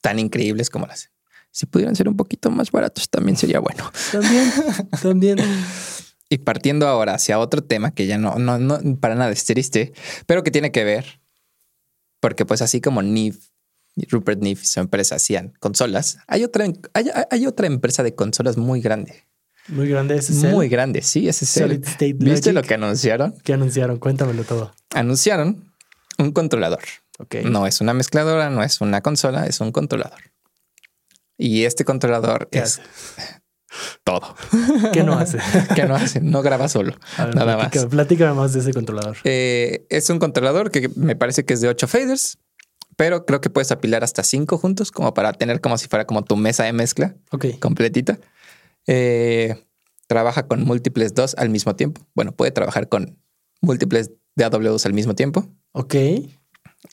[0.00, 1.10] tan increíbles como las.
[1.58, 3.90] Si pudieran ser un poquito más baratos, también sería bueno.
[4.12, 4.52] También,
[5.02, 5.38] también.
[6.28, 9.92] Y partiendo ahora hacia otro tema que ya no, no, no para nada es triste,
[10.26, 11.20] pero que tiene que ver,
[12.20, 13.38] porque pues así como Neve,
[14.08, 18.56] Rupert Neve y su empresa hacían consolas, hay otra, hay, hay otra empresa de consolas
[18.56, 19.24] muy grande,
[19.66, 20.20] Muy grande
[20.52, 21.02] muy grande.
[21.02, 21.62] Sí, ese es el.
[21.70, 22.54] Solid State ¿Viste Logic.
[22.54, 23.32] lo que anunciaron?
[23.42, 23.98] que anunciaron?
[23.98, 24.72] Cuéntamelo todo.
[24.94, 25.72] Anunciaron
[26.18, 26.84] un controlador.
[27.18, 27.34] Ok.
[27.46, 30.20] No es una mezcladora, no es una consola, es un controlador.
[31.38, 32.82] Y este controlador ¿Qué es hace?
[34.04, 34.34] todo.
[34.92, 35.38] ¿Qué no hace?
[35.74, 36.92] que no hace, no graba solo.
[37.16, 37.90] Ver, Nada platícame, más.
[37.94, 39.16] platícame más de ese controlador.
[39.24, 42.38] Eh, es un controlador que me parece que es de 8 faders,
[42.96, 46.24] pero creo que puedes apilar hasta 5 juntos, como para tener como si fuera como
[46.24, 47.46] tu mesa de mezcla Ok.
[47.60, 48.18] completita.
[48.86, 49.64] Eh,
[50.08, 52.00] trabaja con múltiples 2 al mismo tiempo.
[52.14, 53.18] Bueno, puede trabajar con
[53.60, 55.46] múltiples de AWs al mismo tiempo.
[55.72, 55.94] Ok.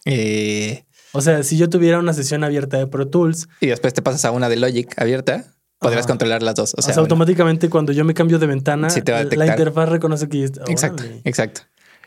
[0.05, 0.84] Eh,
[1.15, 4.25] O sea, si yo tuviera una sesión abierta de Pro Tools, y después te pasas
[4.25, 5.45] a una de Logic abierta,
[5.79, 6.09] podrías Ajá.
[6.13, 6.73] controlar las dos.
[6.73, 9.45] o O sea, automáticamente cuando yo me cambio de ventana, Sí te va a la
[9.47, 10.63] interfaz reconoce que está.
[10.67, 11.21] Exacto, Órale.
[11.23, 11.61] exacto.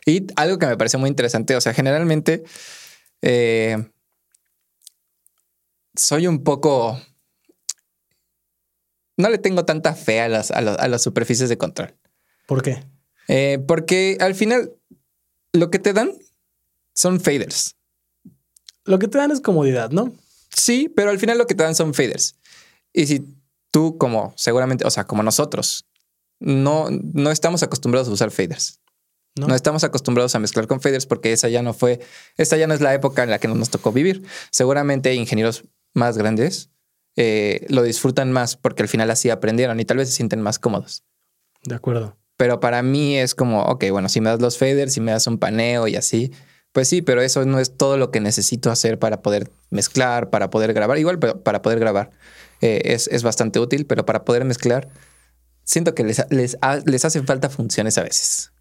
[0.06, 2.44] Y algo que me parece muy interesante, o sea, generalmente
[3.22, 3.76] eh,
[5.94, 7.00] soy un poco...
[9.16, 11.94] No le tengo tanta fe a las, a los- a las superficies de control.
[12.46, 12.84] ¿Por qué?
[13.26, 14.72] Eh, porque al final
[15.52, 16.12] lo que te dan
[16.94, 17.74] son faders.
[18.88, 20.14] Lo que te dan es comodidad, ¿no?
[20.48, 22.36] Sí, pero al final lo que te dan son faders.
[22.92, 23.22] Y si
[23.70, 25.84] tú, como seguramente, o sea, como nosotros,
[26.40, 28.80] no, no estamos acostumbrados a usar faders.
[29.36, 29.46] ¿No?
[29.46, 32.00] No estamos acostumbrados a mezclar con faders porque esa ya no fue,
[32.38, 34.24] esta ya no es la época en la que nos tocó vivir.
[34.50, 36.70] Seguramente ingenieros más grandes
[37.14, 40.58] eh, lo disfrutan más porque al final así aprendieron y tal vez se sienten más
[40.58, 41.04] cómodos.
[41.62, 42.16] De acuerdo.
[42.38, 45.26] Pero para mí es como, ok, bueno, si me das los faders, si me das
[45.26, 46.32] un paneo y así,
[46.72, 50.50] pues sí, pero eso no es todo lo que necesito hacer para poder mezclar, para
[50.50, 50.98] poder grabar.
[50.98, 52.10] Igual, pero para poder grabar
[52.60, 54.88] eh, es, es bastante útil, pero para poder mezclar,
[55.64, 58.52] siento que les, les, les hacen falta funciones a veces.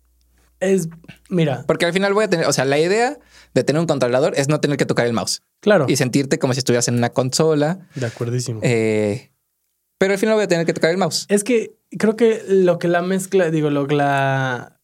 [0.60, 0.90] Es,
[1.30, 3.18] mira, Porque al final voy a tener, o sea, la idea
[3.54, 6.54] de tener un controlador es no tener que tocar el mouse claro, y sentirte como
[6.54, 8.62] si estuvieras en una consola, de acuerdísimo.
[8.64, 9.32] eh,
[10.00, 11.26] pero al final voy a tener que tocar el mouse.
[11.30, 14.77] Es que creo que lo que la mezcla, digo, lo que la.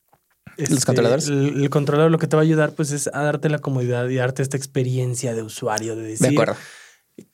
[0.57, 1.27] Este, controladores?
[1.27, 4.07] El, el controlador lo que te va a ayudar, pues, es a darte la comodidad
[4.09, 6.27] y darte esta experiencia de usuario, de decir.
[6.27, 6.55] De acuerdo.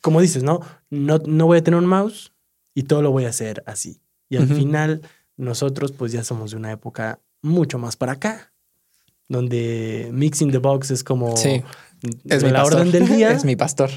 [0.02, 0.60] Como dices, ¿no?
[0.90, 2.34] No, no voy a tener un mouse
[2.74, 4.02] y todo lo voy a hacer así.
[4.30, 5.02] Y al final,
[5.38, 8.52] nosotros, pues, ya somos de una época mucho más para acá,
[9.28, 11.64] donde mixing the box es como Sí,
[12.26, 12.80] Es mi la pastor.
[12.82, 13.32] orden del día.
[13.34, 13.90] es mi pastor.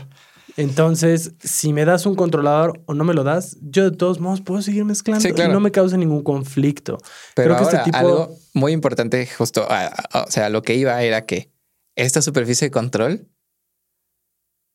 [0.56, 4.40] Entonces, si me das un controlador o no me lo das, yo de todos modos
[4.42, 5.50] puedo seguir mezclando Sí, claro.
[5.50, 6.98] y no me causa ningún conflicto.
[7.34, 11.24] Pero Creo que este tipo- algo muy importante, justo, o sea, lo que iba era
[11.26, 11.50] que
[11.96, 13.28] esta superficie de control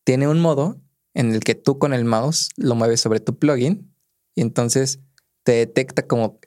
[0.06, 0.80] tiene un modo
[1.14, 3.94] en el que tú con el mouse lo mueves sobre tu plugin
[4.36, 5.00] y entonces
[5.44, 6.40] te detecta como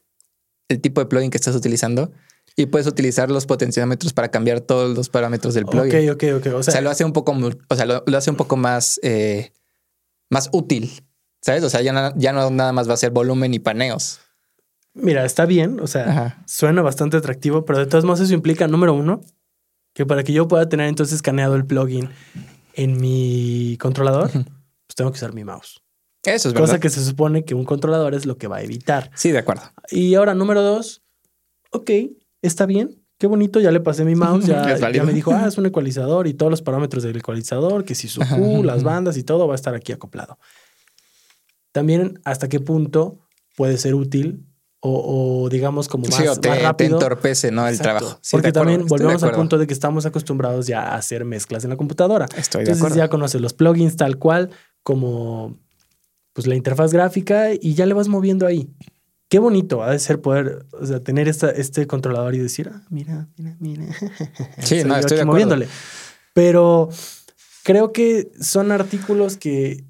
[0.68, 2.12] el tipo de plugin que estás utilizando
[2.56, 6.10] y puedes utilizar los potenciómetros para cambiar todos los parámetros del plugin.
[6.10, 6.54] Ok, ok, ok.
[6.54, 7.32] O O sea, lo hace un poco,
[7.68, 9.52] o sea, lo, lo hace un poco más, eh,
[10.30, 10.90] más útil,
[11.42, 11.62] ¿sabes?
[11.64, 14.20] O sea, ya, na- ya no nada más va a ser volumen y paneos.
[14.92, 15.80] mira, está bien.
[15.80, 16.42] O sea, Ajá.
[16.46, 19.20] suena bastante atractivo, pero de todos modos eso implica, número uno,
[19.94, 22.10] que para que yo pueda tener entonces escaneado el plugin
[22.74, 25.82] en mi controlador, pues tengo que usar mi mouse.
[26.24, 26.68] Eso es verdad.
[26.68, 29.10] Cosa que se supone que un controlador es lo que va a evitar.
[29.14, 29.62] Sí, de acuerdo.
[29.90, 31.02] Y ahora, número dos,
[31.70, 31.90] ok,
[32.42, 33.02] está bien.
[33.18, 36.32] Qué bonito, ya le pasé mi mouse, ya, me dijo, ah, es un ecualizador y
[36.34, 39.56] todos los parámetros del ecualizador, que si su Q, las bandas y todo va a
[39.56, 40.38] estar aquí acoplado.
[41.72, 43.18] También hasta qué punto
[43.56, 44.46] puede ser útil
[44.80, 46.96] o, o digamos como más, sí, o te, más te rápido.
[46.96, 47.68] entorpece, ¿no?
[47.68, 47.98] El Exacto.
[47.98, 48.18] trabajo.
[48.22, 51.64] Sí, Porque acuerdo, también volvemos al punto de que estamos acostumbrados ya a hacer mezclas
[51.64, 52.24] en la computadora.
[52.36, 52.96] Estoy de Entonces acuerdo.
[52.96, 54.50] ya conoces los plugins tal cual
[54.82, 55.58] como
[56.32, 58.70] pues la interfaz gráfica y ya le vas moviendo ahí.
[59.30, 62.82] Qué bonito ha de ser poder o sea, tener esta, este controlador y decir, ah,
[62.90, 63.84] mira, mira, mira.
[64.58, 65.68] Sí, no, estoy de moviéndole.
[66.34, 66.88] Pero
[67.62, 69.84] creo que son artículos que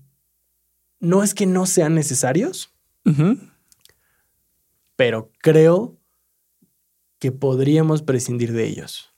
[1.00, 2.70] no es que no sean necesarios,
[4.96, 5.96] pero creo
[7.18, 9.11] que podríamos prescindir de ellos.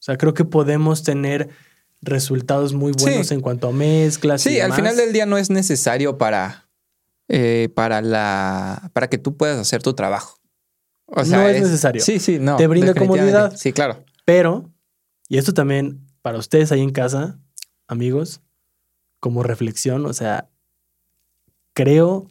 [0.00, 1.48] O sea, creo que podemos tener
[2.00, 3.34] resultados muy buenos Sí.
[3.34, 4.44] en cuanto a mezclas.
[4.46, 6.67] y Sí, al final del día no es necesario para,
[7.28, 10.38] eh, para, la, para que tú puedas hacer tu trabajo.
[11.06, 12.02] O No es necesario.
[12.02, 12.56] Sí, sí, no.
[12.56, 13.54] Te brinda comodidad.
[13.56, 14.04] Sí, claro.
[14.24, 14.70] Pero,
[15.28, 17.38] y esto también para ustedes ahí en casa,
[17.86, 18.42] amigos,
[19.20, 20.48] como reflexión, o sea,
[21.72, 22.28] creo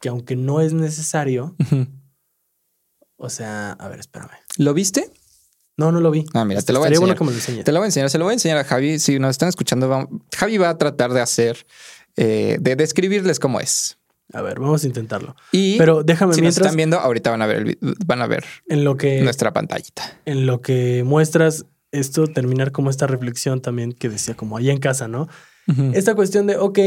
[0.00, 1.54] que aunque no es necesario,
[3.16, 4.30] o sea, a ver, espérame.
[4.56, 5.12] ¿Lo viste?
[5.76, 6.26] No, no lo vi.
[6.34, 7.44] Ah, mira, te lo voy a Estaría bueno enseñar.
[7.44, 7.64] que me lo.
[7.64, 8.10] Te lo voy a enseñar.
[8.10, 8.98] Se lo voy a enseñar a Javi.
[8.98, 11.66] Si nos están escuchando, Javi va a tratar de hacer,
[12.16, 13.98] eh, de describirles cómo es.
[14.32, 15.34] A ver, vamos a intentarlo.
[15.52, 18.26] Y Pero déjame si nos mientras están viendo, ahorita van a ver, el van a
[18.26, 20.02] ver en lo que nuestra pantallita.
[20.24, 24.78] en lo que muestras esto terminar como esta reflexión también que decía como allá en
[24.78, 25.28] casa, ¿no?
[25.92, 26.78] Esta cuestión de, ok,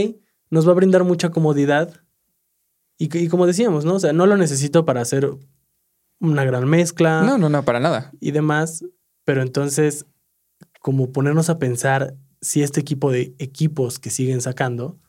[0.49, 2.01] nos va a brindar mucha comodidad
[2.97, 3.95] y, y como decíamos, ¿no?
[3.95, 5.29] O sea, no lo necesito para hacer
[6.19, 8.11] una gran mezcla No, no, no, para nada.
[8.19, 8.83] y demás,
[9.23, 10.05] pero entonces
[10.81, 14.99] como ponernos a pensar si este equipo de equipos que siguen sacando,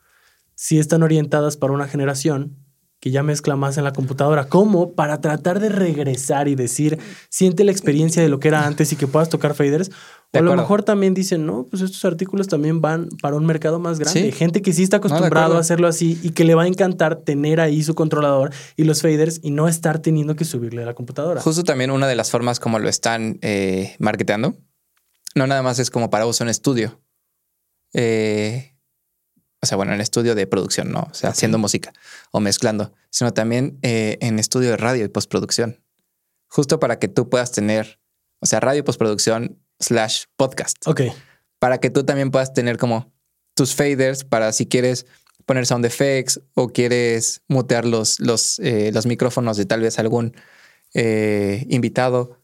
[0.57, 2.57] si están orientadas para una generación
[2.99, 6.97] que ya mezcla más en la computadora, como para tratar de regresar y decir,
[7.29, 9.91] siente la experiencia de lo que era antes y que puedas tocar faders.
[10.33, 13.45] De o a lo mejor también dicen, no, pues estos artículos también van para un
[13.45, 14.23] mercado más grande.
[14.23, 14.31] Sí.
[14.31, 17.61] Gente que sí está acostumbrado a hacerlo así y que le va a encantar tener
[17.61, 21.39] ahí su controlador y los faders y no estar teniendo que subirle a la computadora.
[21.39, 24.57] Justo también una de las formas como lo están eh, marketeando,
[25.35, 26.99] no nada más es como para uso en estudio.
[27.93, 28.76] Eh,
[29.61, 31.07] o sea, bueno, en estudio de producción, ¿no?
[31.09, 31.93] O sea, haciendo música
[32.31, 35.83] o mezclando, sino también eh, en estudio de radio y postproducción.
[36.47, 37.99] Justo para que tú puedas tener,
[38.39, 40.87] o sea, radio y postproducción slash podcast.
[40.87, 41.01] Ok,
[41.59, 43.11] Para que tú también puedas tener como
[43.55, 45.07] tus faders para si quieres
[45.45, 50.35] poner sound effects o quieres mutear los, los, eh, los micrófonos de tal vez algún
[50.93, 52.39] eh, invitado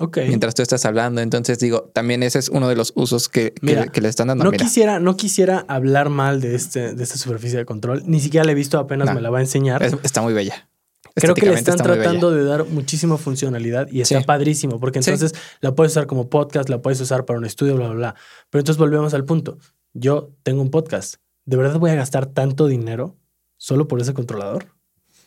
[0.00, 0.18] Ok.
[0.26, 1.20] mientras tú estás hablando.
[1.20, 4.28] Entonces digo, también ese es uno de los usos que, que- Mira, que le están
[4.28, 4.44] dando.
[4.44, 8.02] No Mira, quisiera, no quisiera hablar mal de, este, de esta superficie de control.
[8.06, 9.14] Ni siquiera la he visto, apenas No.
[9.14, 9.82] me la va a enseñar.
[9.82, 10.68] es- está muy bella.
[11.16, 14.24] Creo que le están tratando de dar muchísima funcionalidad y está Sí.
[14.26, 15.10] padrísimo, porque Sí.
[15.10, 18.14] entonces la puedes usar como podcast, la puedes usar para un estudio, bla, bla, bla.
[18.50, 19.58] Pero entonces volvemos al punto.
[19.92, 21.16] Yo tengo un podcast.
[21.44, 23.16] ¿De verdad voy a gastar tanto dinero
[23.58, 24.73] solo por ese controlador?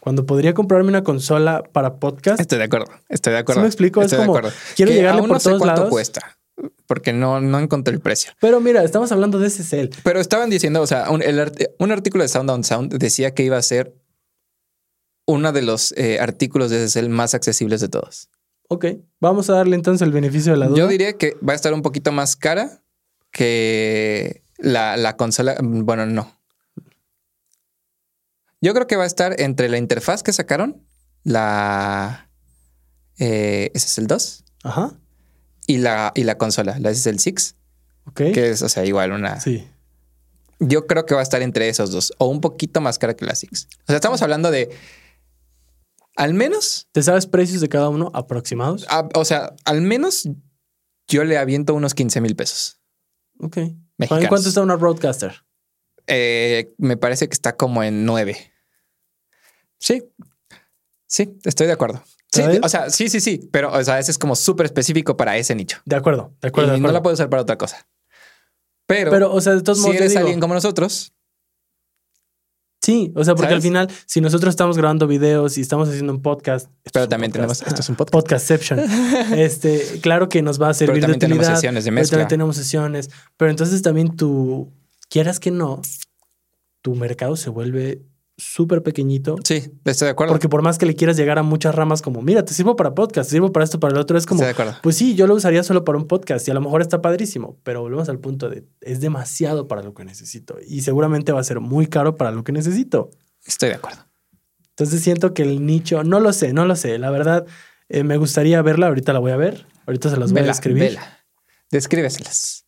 [0.07, 2.39] Cuando podría comprarme una consola para podcast.
[2.39, 2.85] Estoy de acuerdo.
[3.09, 3.59] Estoy de acuerdo.
[3.63, 3.99] me explico?
[3.99, 4.57] Es Estoy como, de acuerdo.
[4.77, 5.89] quiero Que llegarle aún por no sé todos cuánto lados.
[5.91, 6.37] cuesta,
[6.85, 8.31] porque no, no encontré el precio.
[8.39, 9.89] Pero mira, estamos hablando de SSL.
[10.05, 13.33] Pero estaban diciendo, o sea, un, el art- un artículo de Sound on Sound decía
[13.33, 13.95] que iba a ser
[15.25, 18.29] uno de los eh, artículos de SSL más accesibles de todos.
[18.69, 18.85] Ok,
[19.19, 20.77] vamos a darle entonces el beneficio de la duda.
[20.77, 22.81] Yo diría que va a estar un poquito más cara
[23.31, 25.57] que la, la consola.
[25.61, 26.31] mm, Bueno, no.
[28.61, 30.83] Yo creo que va a estar entre la interfaz que sacaron,
[31.23, 32.29] la
[33.19, 34.97] eh, SSL 2 Ajá.
[35.67, 37.55] y la, y la consola, la SSL 6,
[38.07, 38.15] Ok.
[38.33, 39.39] que es, o sea, igual una.
[39.39, 39.67] Sí.
[40.59, 43.25] Yo creo que va a estar entre esos dos o un poquito más cara que
[43.25, 43.67] la 6.
[43.81, 44.69] O sea, estamos hablando de
[46.15, 48.85] al menos, ¿Te sabes precios de cada uno aproximados?
[48.89, 50.27] a- o sea, al menos
[51.07, 52.81] yo le aviento unos 15 mil pesos.
[53.39, 53.57] Ok.
[53.57, 54.27] ¿En Mexicanos.
[54.29, 55.43] cuánto está una Roadcaster?
[56.07, 58.37] Eh, me parece que está como en 9.
[59.79, 60.03] Sí.
[61.05, 62.03] Sí, estoy de acuerdo.
[62.31, 65.37] Sí, o sea, sí, sí, sí, pero o sea, ese es como súper específico para
[65.37, 65.79] ese nicho.
[65.85, 66.71] De acuerdo, de acuerdo.
[66.73, 67.87] y de no la puedo usar para otra cosa.
[68.85, 71.13] Pero, Pero, o sea, de todos si modos, yo eres digo- alguien como nosotros,
[72.81, 76.21] Sí, o sea, porque al final, si nosotros estamos grabando videos y estamos haciendo un
[76.21, 76.69] podcast.
[76.93, 77.59] pero un también podcast.
[77.59, 78.13] tenemos, esto es un podcast.
[78.13, 78.79] Podcastception.
[79.37, 81.55] este, claro que nos va a servir Pero también de tenemos utilidad.
[81.55, 82.15] sesiones de pero mezcla.
[82.17, 83.09] también tenemos sesiones.
[83.35, 84.71] Pero entonces también tú,
[85.09, 85.81] quieras que no,
[86.81, 88.01] tu mercado se vuelve
[88.39, 89.35] súper pequeñito.
[89.43, 90.31] Sí, estoy de acuerdo.
[90.31, 92.93] Porque por más que le quieras llegar a muchas ramas como, mira, te sirvo para
[92.93, 94.79] podcast, te sirvo para esto, para el otro, es como, estoy de acuerdo.
[94.83, 97.57] pues sí, yo lo usaría solo para un podcast y a lo mejor está padrísimo,
[97.63, 101.43] pero volvemos al punto de, es demasiado para lo que necesito y seguramente va a
[101.43, 103.09] ser muy caro para lo que necesito.
[103.43, 104.05] Estoy de acuerdo.
[104.69, 107.47] Entonces siento que el nicho, no lo sé, no lo sé, la verdad,
[107.89, 110.53] eh, me gustaría verla, ahorita la voy a ver, ahorita se las voy a Vela,
[110.53, 110.83] describir.
[110.83, 111.25] vela.
[111.71, 112.66] Descríbeselas.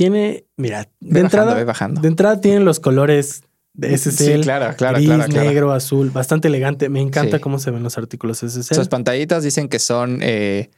[0.00, 2.00] Tiene, mira, de Ve entrada, bajando, bajando.
[2.00, 3.42] de entrada tienen los colores
[3.74, 5.46] de SSL, Sí, claro, claro, gris, claro, claro.
[5.50, 6.88] negro, azul, bastante elegante.
[6.88, 7.42] Me encanta Sí.
[7.42, 8.76] cómo se ven los artículos SSL.
[8.76, 10.70] Sus pantallitas dicen que son eh,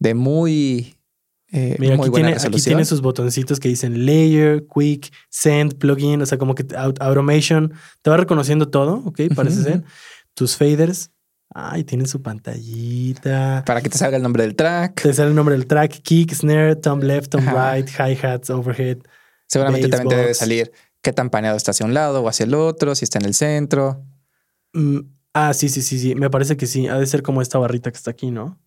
[0.00, 0.96] de muy,
[1.50, 5.78] eh, Mira, muy aquí buena tiene, aquí tiene sus botoncitos que dicen Layer, Quick, Send,
[5.78, 7.72] Plugin, o sea, como que Automation.
[8.02, 9.18] Te va reconociendo todo, ¿ok?
[9.34, 9.82] Parece ser.
[10.34, 11.10] Tus faders.
[11.54, 13.62] Ay, tienen su pantallita.
[13.66, 15.02] Para que te salga el nombre del track.
[15.02, 17.74] Te sale el nombre del track, kick, snare, tom left, tom Ajá.
[17.74, 18.98] right, hi-hats, overhead.
[19.48, 22.54] Seguramente también te debe salir qué tan paneado está hacia un lado o hacia el
[22.54, 24.02] otro, si está en el centro.
[24.72, 25.00] Mm,
[25.34, 26.14] ah, sí, sí, sí, sí.
[26.14, 26.88] Me parece que sí.
[26.88, 28.58] Ha de ser como esta barrita que está aquí, ¿no?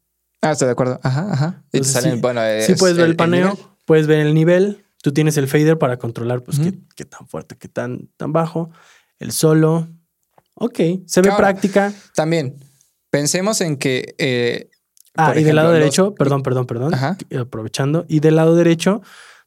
[0.42, 1.00] Ah, estoy de acuerdo.
[1.02, 1.64] Ajá, ajá.
[1.70, 2.22] Y te Entonces, salen, sí.
[2.22, 4.86] bueno, Sí es puedes ver el, paneo, puedes ver el nivel.
[5.02, 8.70] Tú tienes el fader para controlar, pues, qué, qué tan fuerte, qué tan, tan bajo.
[9.18, 9.88] El solo.
[10.56, 11.94] Ok, se ve Ahora, práctica.
[12.16, 12.56] También,
[13.18, 14.70] pensemos en que eh,
[15.18, 16.94] Ah, por y del lado derecho, perdón, perdón, perdón.
[16.94, 17.18] Ajá.
[17.40, 18.06] Aprovechando.
[18.10, 19.02] Y del lado derecho,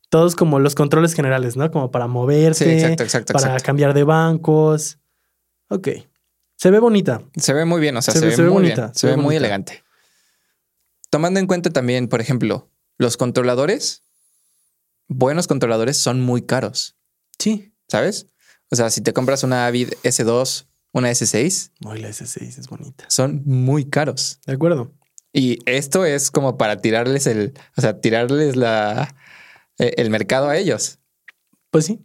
[0.09, 1.70] todos como los controles generales, ¿no?
[1.70, 3.66] Como para Sí, moverte, exacto, exacto, para exacto.
[3.66, 4.98] cambiar de bancos.
[5.68, 5.88] Ok.
[6.57, 7.22] Se ve bonita.
[7.37, 9.00] Se ve muy bien, o sea, Se se, ve- se ve muy bonita, bien, se
[9.00, 9.85] se, ve muy elegante.
[11.11, 14.02] Tomando en cuenta también, por ejemplo, los controladores,
[15.07, 16.96] buenos controladores son muy caros,
[17.38, 17.74] Sí.
[17.88, 18.26] ¿sabes?
[18.70, 23.05] O sea, si te compras una Avid S2, una S6, Muy la S6 es bonita.
[23.09, 24.40] son muy caros.
[24.46, 24.92] De acuerdo.
[25.33, 29.14] Y esto es como para tirarles el, o sea, tirarles la,
[29.79, 30.98] eh, el mercado a ellos,
[31.70, 32.01] Pues sí.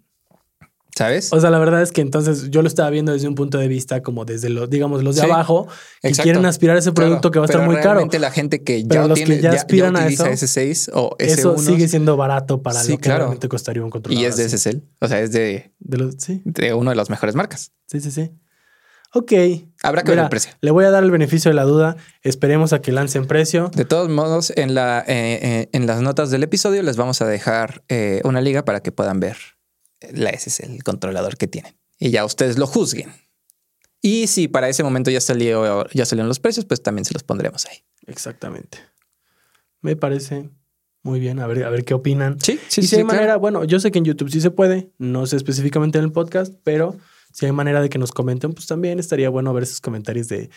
[0.96, 1.34] ¿sabes?
[1.34, 3.68] O sea, la verdad es que entonces yo lo estaba viendo desde un punto de
[3.68, 5.66] vista como desde los, digamos, los de Sí, abajo
[6.04, 6.24] que exacto.
[6.24, 8.08] quieren aspirar a ese producto Claro, que va a estar muy caro.
[8.20, 11.16] la gente que ya, los que tiene, ya ya, aspiran ya a eso, S6 o
[11.18, 13.20] S1 Eso sigue siendo barato para Sí, lo que claro.
[13.22, 14.22] realmente costaría un controlador.
[14.24, 14.48] y es de.
[14.50, 17.72] SSL, o sea, es de, De los, sí, de uno de las mejores marcas.
[17.88, 18.30] sí, sí, sí.
[19.14, 19.32] Ok.
[19.84, 20.54] Habrá que ver el precio.
[20.62, 21.98] Le voy a dar el beneficio de la duda.
[22.24, 23.70] Esperemos a que lancen precio.
[23.76, 27.28] De todos modos, en, la, eh, eh, en las notas del episodio les vamos a
[27.28, 29.38] dejar eh, una liga para que puedan ver
[30.12, 31.78] la SSL, el controlador que tienen.
[32.00, 33.14] Y ya ustedes lo juzguen.
[34.02, 37.24] Y si para ese momento ya salió, ya salieron los precios, pues también se los
[37.24, 37.78] pondremos ahí.
[38.08, 38.80] Exactamente.
[39.82, 40.50] Me parece
[41.04, 41.40] muy bien.
[41.40, 42.40] A ver, a ver qué opinan.
[42.42, 44.92] Sí, sí, y si hay manera, bueno, yo sé que en YouTube sí se puede,
[44.98, 46.98] no sé específicamente en el podcast, pero
[47.34, 50.50] si hay manera de que nos comenten, pues también estaría bueno ver esos comentarios de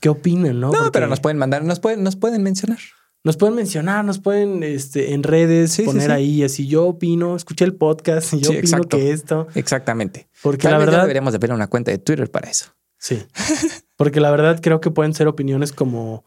[0.00, 0.68] qué opinan, ¿no?
[0.68, 2.78] No, Porque pero nos pueden mandar, nos pueden, nos pueden mencionar.
[3.24, 6.10] nos pueden mencionar, nos pueden este, en redes Sí, poner sí.
[6.10, 8.96] ahí, así yo opino, escuché el podcast y yo opino exacto.
[8.96, 10.28] que esto, Exactamente.
[10.42, 12.66] porque Tal la vez ya verdad, deberíamos de ver una cuenta de Twitter para eso.
[12.98, 13.22] sí,
[13.96, 16.24] porque la verdad creo que pueden ser opiniones como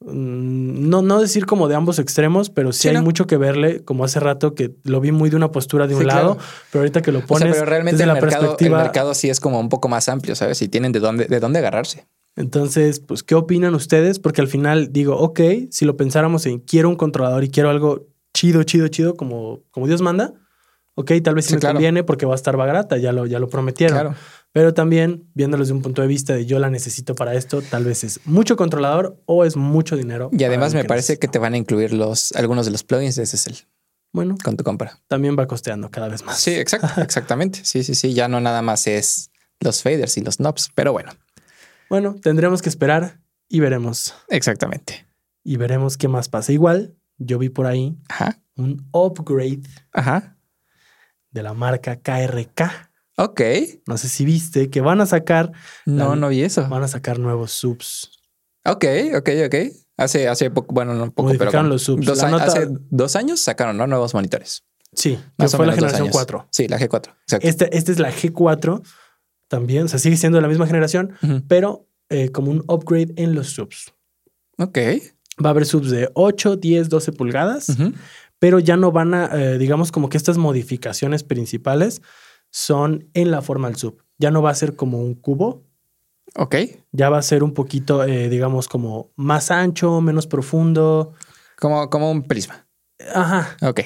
[0.00, 3.02] no, no decir como de ambos extremos, pero sí, Sí, hay ¿no?
[3.02, 6.02] mucho que verle, como hace rato que lo vi muy de una postura de un
[6.02, 6.48] Sí, lado, claro.
[6.70, 8.78] pero ahorita que lo O pones sea, pero realmente desde el la mercado, el perspectiva.
[8.82, 10.62] mercado sí es como un poco más amplio, ¿sabes?
[10.62, 12.06] Y tienen de dónde, de dónde agarrarse.
[12.36, 14.20] Entonces, pues, ¿qué opinan ustedes?
[14.20, 18.06] Porque al final digo, ok, si lo pensáramos en quiero un controlador y quiero algo
[18.32, 20.34] chido, chido, chido, como, como Dios manda,
[20.94, 21.74] ok, tal vez sí, Sí, me claro.
[21.74, 23.96] conviene porque va a estar barata, ya lo, ya lo prometieron.
[23.98, 24.14] Claro.
[24.52, 27.84] Pero también, viéndolo desde un punto de vista de yo la necesito para esto, tal
[27.84, 30.30] vez es mucho controlador o es mucho dinero.
[30.32, 33.26] Y además me parece que te van a incluir los, algunos de los plugins de
[33.26, 33.66] SSL
[34.12, 34.98] Bueno, con tu compra.
[35.06, 36.38] también va costeando cada vez más.
[36.40, 37.60] Sí, exacto, exactamente.
[37.64, 38.14] Sí, sí, sí.
[38.14, 39.30] Ya no nada más es
[39.60, 41.12] los faders y los knobs, pero bueno,
[41.90, 44.14] Bueno, tendremos que esperar y veremos.
[44.28, 45.06] exactamente.
[45.44, 46.52] Y veremos qué más pasa.
[46.52, 49.60] Igual, yo vi por ahí Ajá, un upgrade
[49.92, 50.36] ajá.
[51.30, 52.87] de la marca KRK.
[53.18, 53.40] Ok.
[53.86, 55.52] No sé si viste que van a sacar,
[55.84, 56.68] No, La- no vi eso.
[56.68, 58.10] van a sacar nuevos subs.
[58.64, 58.84] Ok,
[59.16, 59.54] ok, ok.
[59.96, 62.06] Hace, hace poco, bueno, no poco, pero Modificaron como los subs.
[62.06, 63.86] dos nota- hace dos años sacaron ¿no?
[63.86, 64.62] nuevos monitores.
[64.92, 66.12] Sí, que Más fue la generación años.
[66.12, 66.48] 4.
[66.52, 67.14] Sí, la G4.
[67.22, 67.46] Exacto.
[67.48, 68.82] Este es la G4
[69.48, 71.14] también, o sea, sigue siendo de la misma generación,
[71.48, 73.92] pero eh, como un upgrade en los subs.
[74.58, 74.78] Ok.
[75.44, 77.66] Va a haber subs de 8, 10, 12 pulgadas,
[78.38, 82.00] pero ya no van a, eh, digamos, como que estas modificaciones principales
[82.50, 84.02] son en la forma del sub.
[84.18, 85.64] Ya no va a ser como un cubo,
[86.34, 86.56] Ok.
[86.92, 91.14] ya va a ser un poquito, eh, digamos, como más ancho, menos profundo.
[91.58, 92.66] Como, como un prisma.
[93.14, 93.80] Ajá, Ok.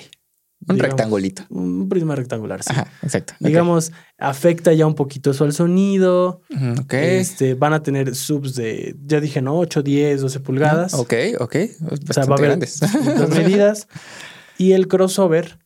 [0.68, 0.90] Un Digamos.
[0.96, 1.42] rectangulito.
[1.50, 2.70] un prisma rectangular, sí.
[2.70, 3.34] Ajá, exacto.
[3.40, 6.40] Digamos, afecta ya un poquito eso al sonido.
[6.50, 6.92] Ujú, Ok.
[6.94, 9.58] Este, van a tener subs de, ya dije, ¿no?
[9.58, 10.94] 8, 10, 12 pulgadas.
[10.94, 11.56] Ok, ok.
[12.08, 12.80] O sea, va a haber grandes.
[13.30, 13.88] medidas.
[14.58, 15.58] Y el crossover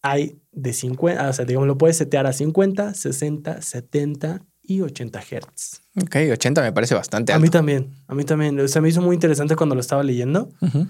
[0.00, 5.20] hay de 50, o sea, digamos, lo puedes setear a 50, 60, 70 y 80
[5.20, 5.80] Hz.
[6.02, 7.42] ok, 80 me parece bastante A alto.
[7.44, 8.58] mí también, a mí también.
[8.60, 10.50] O sea, me hizo muy interesante cuando lo estaba leyendo.
[10.60, 10.86] Ujú.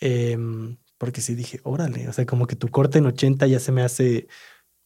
[0.00, 3.72] em, porque sí dije, órale, o sea, como que tu corte en 80 ya se
[3.72, 4.26] me hace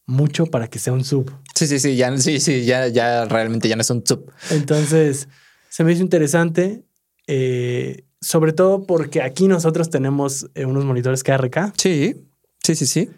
[0.07, 1.31] mucho para que sea un sub.
[1.55, 4.33] Sí, sí, sí, ya, sí, sí, ya, ya realmente ya no es un sub.
[4.51, 5.29] Entonces,
[5.69, 6.83] se me hizo interesante,
[7.27, 12.17] eh, sobre todo porque aquí nosotros tenemos eh, unos monitores KRK, Sí,
[12.63, 13.11] sí, sí, sí.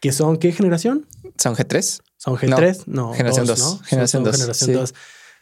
[0.00, 1.06] Que son, ¿qué generación?
[1.38, 2.00] Son G3.
[2.16, 2.84] ¿Son G3?
[2.86, 3.80] No, generación dos, dos.
[3.80, 3.84] ¿no?
[3.86, 4.72] Generación Son- son dos, generación sí.
[4.72, 4.94] dos.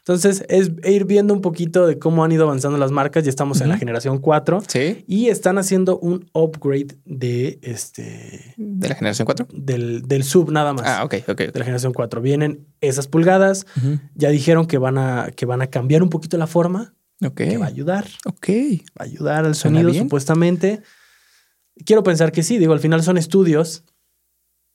[0.06, 3.24] Entonces, es ir viendo un poquito de cómo han ido avanzando las marcas.
[3.24, 5.02] Ya estamos en la generación 4 Sí.
[5.08, 9.46] y están haciendo un upgrade de este De la generación 4.
[9.50, 10.86] del, del sub nada más.
[10.86, 11.38] Ah, ok, ok.
[11.38, 12.20] De la generación 4.
[12.20, 13.64] Vienen esas pulgadas.
[14.14, 17.36] Ya dijeron que van a, que van a cambiar un poquito la forma, Ok.
[17.36, 18.06] que va a ayudar.
[18.26, 18.48] Ok.
[18.50, 20.04] va a ayudar al Suena sonido, bien.
[20.04, 20.82] supuestamente.
[21.86, 23.84] Quiero pensar que sí, digo, al final son estudios.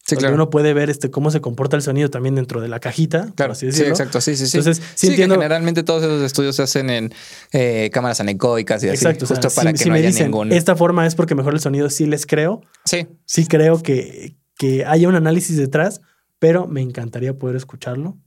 [0.05, 0.33] Sí, claro.
[0.33, 3.31] uno puede ver este, cómo se comporta el sonido también dentro de la cajita.
[3.35, 4.57] Claro, así sí, exacto, sí, sí, sí.
[4.57, 5.35] Entonces, sí, sí, que entiendo.
[5.35, 7.13] generalmente todos esos estudios se hacen en
[7.51, 9.25] eh, cámaras anecoicas y así, Exacto.
[9.25, 10.51] o sea, justo si- para que si no me haya dicen ningún...
[10.51, 12.61] esta forma es porque mejor el sonido, sí les creo.
[12.85, 16.01] Sí, Sí creo que, que haya un análisis detrás,
[16.39, 18.17] pero me encantaría poder escucharlo,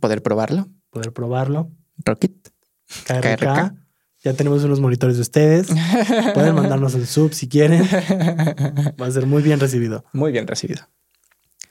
[0.00, 0.68] poder probarlo.
[0.90, 1.70] poder probarlo.
[2.04, 2.32] Rocket.
[3.04, 3.20] KRK.
[3.36, 3.74] KRK.
[4.24, 5.68] Ya tenemos unos monitores de ustedes.
[6.34, 7.82] Pueden mandarnos el sub si quieren.
[9.00, 10.04] Va a ser muy bien recibido.
[10.12, 10.82] Muy bien recibido.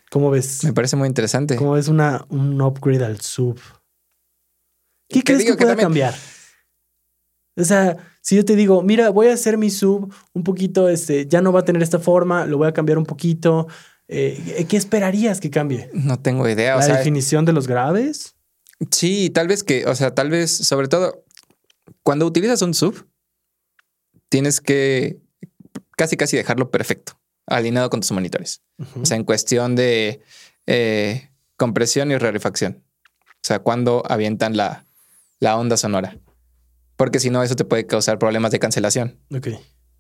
[0.10, 0.64] ¿Cómo ves?
[0.64, 1.58] Me parece muy interesante.
[1.58, 3.60] ¿Cómo es una, un upgrade al sub?
[5.10, 6.16] ¿Qué crees que que pueda también- cambiar?
[7.60, 11.26] O sea, si yo te digo, mira, voy a hacer mi sub un poquito, este,
[11.28, 13.68] ya no va a tener esta forma, lo voy a cambiar un poquito.
[14.08, 15.90] eh, ¿Qué esperarías que cambie?
[15.92, 16.76] No tengo idea.
[16.76, 18.36] O ¿La sea, definición de los graves?
[18.92, 21.26] sí, tal vez que, o sea, tal vez, sobre todo,
[22.08, 23.06] cuando utilizas un sub,
[24.30, 25.20] tienes que
[25.98, 28.62] casi, casi dejarlo perfecto, alineado con tus monitores.
[28.96, 30.22] O sea, en cuestión de
[30.68, 32.82] eh, compresión y rarefacción.
[33.12, 34.86] O sea, cuando avientan la,
[35.42, 36.18] la onda sonora.
[36.96, 39.20] Porque si no, eso te puede causar problemas de cancelación.
[39.36, 39.50] ok.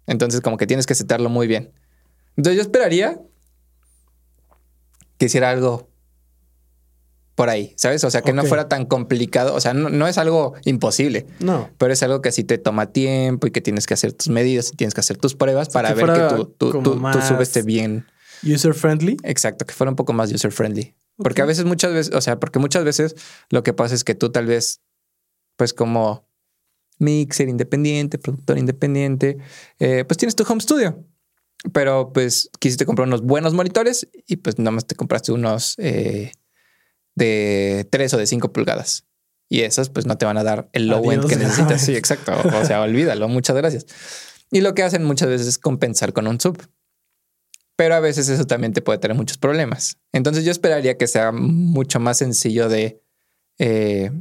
[0.05, 1.73] Entonces, como que tienes que setarlo muy bien.
[2.37, 3.21] Entonces, yo esperaría
[5.17, 5.89] que hiciera algo
[7.37, 8.03] por ahí, ¿sabes?
[8.03, 9.53] O sea, que no fuera tan complicado.
[9.53, 11.69] O sea, no, no es algo imposible, No.
[11.77, 14.71] pero es algo que sí te toma tiempo y que tienes que hacer tus medidas
[14.73, 17.61] y tienes que hacer tus pruebas para que ver que tu- tu más- sub esté
[17.61, 18.07] bien.
[18.43, 19.17] User friendly.
[19.21, 20.95] Exacto, que fuera un poco más user friendly.
[21.17, 23.15] Porque a veces, muchas veces, o sea, porque muchas veces
[23.51, 24.81] lo que pasa es que tú tal vez,
[25.57, 26.27] pues como
[26.97, 29.37] mixer independiente, productor independiente,
[29.77, 31.03] eh, pues tienes tu home studio.
[31.71, 36.31] Pero pues quisiste comprar unos buenos monitores y pues nada más te compraste unos eh,
[37.17, 39.05] de 3 o de 5 pulgadas.
[39.49, 41.81] Y esas pues no te van a dar el low end que necesitas.
[41.85, 42.33] Sí, exacto.
[42.53, 43.27] O sea, olvídalo.
[43.27, 43.85] Muchas gracias.
[44.51, 46.61] Y lo que hacen muchas veces es compensar con un sub.
[47.75, 49.97] Pero a veces eso también te puede tener muchos problemas.
[50.11, 53.01] Entonces yo esperaría que sea mucho más sencillo de
[53.59, 54.11] eh,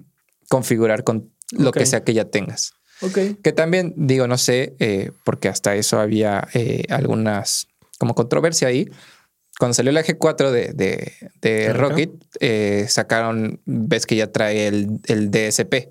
[0.48, 2.72] configurar con lo que sea que ya tengas.
[3.02, 3.18] Ok.
[3.42, 7.68] Que también, digo, no sé, eh, porque hasta eso había eh, algunas
[7.98, 8.90] como controversia ahí.
[9.58, 11.72] Cuando salió la G4 de, de, de.
[11.72, 15.88] Rocket, eh, sacaron, ves que ya trae el, el DSP,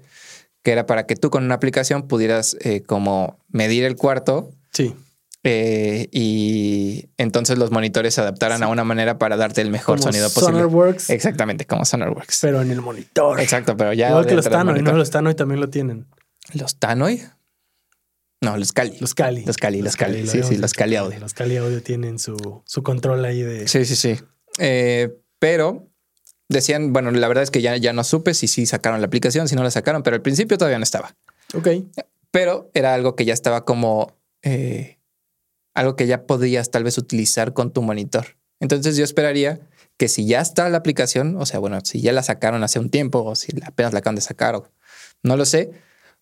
[0.63, 4.93] que era para que tú con una aplicación pudieras eh, como medir el cuarto Sí.
[5.43, 10.11] eh, y entonces los monitores se adaptaran a una manera para darte el mejor Como
[10.11, 10.53] sonido posible.
[10.61, 12.39] Sonarworks, Exactamente, como Sonarworks.
[12.41, 13.39] pero en el monitor.
[13.39, 14.09] Exacto, pero ya.
[14.09, 14.91] Igual que los Tannoy, ¿no?
[14.93, 16.05] Los Tannoy también lo tienen.
[16.53, 17.24] ¿Los Tannoy?
[18.45, 18.95] No, los Cali.
[18.99, 19.43] Los Cali.
[19.43, 20.27] Los Cali, los Cali.
[20.27, 20.73] Sí, sí, los.
[20.73, 21.19] Cali Audio.
[21.19, 23.67] Los Cali Audio tienen su, su control ahí de...
[23.67, 24.19] Sí, sí, sí.
[24.59, 25.89] Eh, pero
[26.47, 29.47] decían, bueno, la verdad es que ya, ya no supe si sí sacaron la aplicación,
[29.47, 31.15] si no la sacaron, pero al principio todavía no estaba.
[31.55, 31.69] Ok.
[32.29, 34.99] Pero era algo que ya estaba como eh,
[35.73, 38.37] algo que ya podías tal vez utilizar con tu monitor.
[38.59, 39.59] Entonces yo esperaría
[39.97, 42.89] que si ya está la aplicación, o sea, bueno, si ya la sacaron hace un
[42.89, 44.69] tiempo o si apenas la acaban de sacar o
[45.23, 45.71] no lo sé,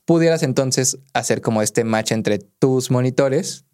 [0.05, 3.65] pudieras entonces hacer como este match entre tus monitores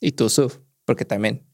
[0.00, 1.44] y tu sub, porque también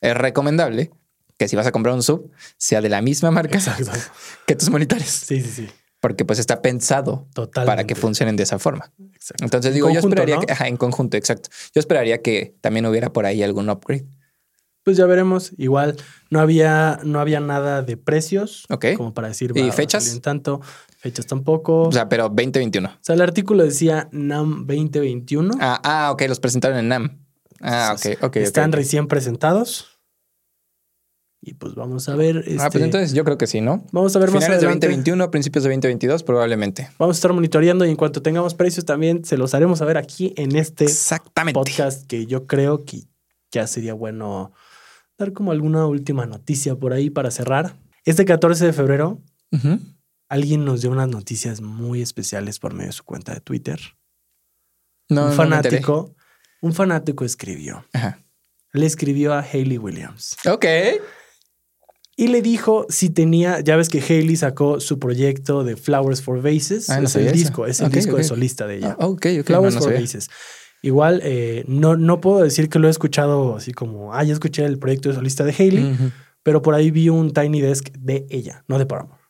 [0.00, 0.90] es recomendable
[1.36, 3.90] que si vas a comprar un sub sea de la misma marca Exacto.
[4.46, 5.68] que tus monitores, Sí, sí, sí.
[6.00, 7.70] porque pues está pensado Totalmente.
[7.70, 8.92] para que funcionen de esa forma.
[9.14, 9.44] Exacto.
[9.44, 10.42] Entonces En digo, yo esperaría ¿no?
[10.42, 11.48] que, ajá, en conjunto, exacto.
[11.74, 14.06] Yo esperaría que también hubiera por ahí algún upgrade.
[14.90, 15.52] Pues ya veremos.
[15.56, 15.94] Igual
[16.30, 18.64] no había, no había nada de precios.
[18.70, 18.86] Ok.
[18.96, 19.52] Como para decir.
[19.54, 20.12] ¿Y fechas?
[20.12, 20.60] en tanto.
[20.98, 21.82] Fechas tampoco.
[21.82, 22.88] O sea, pero 2021.
[22.88, 25.54] O sea, el artículo decía NAM 2021.
[25.60, 27.24] Ah, ah, ok, los presentaron en NAM.
[27.60, 28.24] Ah, ok, Entonces, ok.
[28.24, 30.00] ok, Están recién presentados.
[31.40, 32.38] Y pues vamos a ver.
[32.38, 33.84] Ah, pues este, entonces yo creo que sí, ¿no?
[33.92, 34.88] Vamos a ver más Finales de adelante.
[34.88, 36.90] 2021, principios de 2022, probablemente.
[36.98, 40.34] Vamos a estar monitoreando y en cuanto tengamos precios también se los haremos saber aquí
[40.36, 41.56] en este Exactamente.
[41.56, 43.04] podcast que yo creo que
[43.52, 44.52] ya sería bueno
[45.20, 47.76] dar como alguna última noticia por ahí para cerrar.
[48.04, 49.22] Este 14 de febrero
[50.28, 53.78] alguien nos dio unas noticias muy especiales por medio de su cuenta de Twitter.
[55.08, 56.14] No, un no fanático,
[56.62, 57.84] un fanático escribió.
[57.92, 58.22] Ajá.
[58.72, 60.64] Le escribió a Hayley Williams Ok.
[62.16, 66.40] y le dijo si tenía, ya ves que Hayley sacó su proyecto de Flowers for
[66.40, 67.34] Vases, Ah, no es el eso.
[67.34, 68.96] disco, es el disco de solista de ella.
[69.00, 69.46] Ah, ok, ok.
[69.46, 69.92] Flowers no, for.
[69.92, 70.30] Vases.
[70.82, 74.64] Igual, eh, no, no puedo decir que lo he escuchado así como, ah, ya escuché
[74.64, 76.10] el proyecto de solista de Hayley, Ujú.
[76.42, 79.20] pero por ahí vi un Tiny Desk de ella, no de Paramore.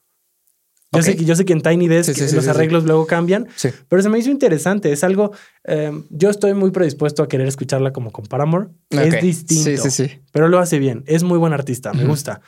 [0.92, 2.82] Yo, sé, que, yo sé que en Tiny Desk Sí, sí, sí, los sí, arreglos
[2.84, 3.46] luego cambian,
[3.88, 4.90] pero se me hizo interesante.
[4.90, 5.30] Es algo,
[5.64, 8.66] eh, yo estoy muy predispuesto a querer escucharla como con Paramore.
[8.92, 8.98] Ok.
[9.00, 10.20] Es distinto, Sí, sí, sí.
[10.32, 11.04] pero lo hace bien.
[11.06, 12.40] Es muy buen artista, me gusta.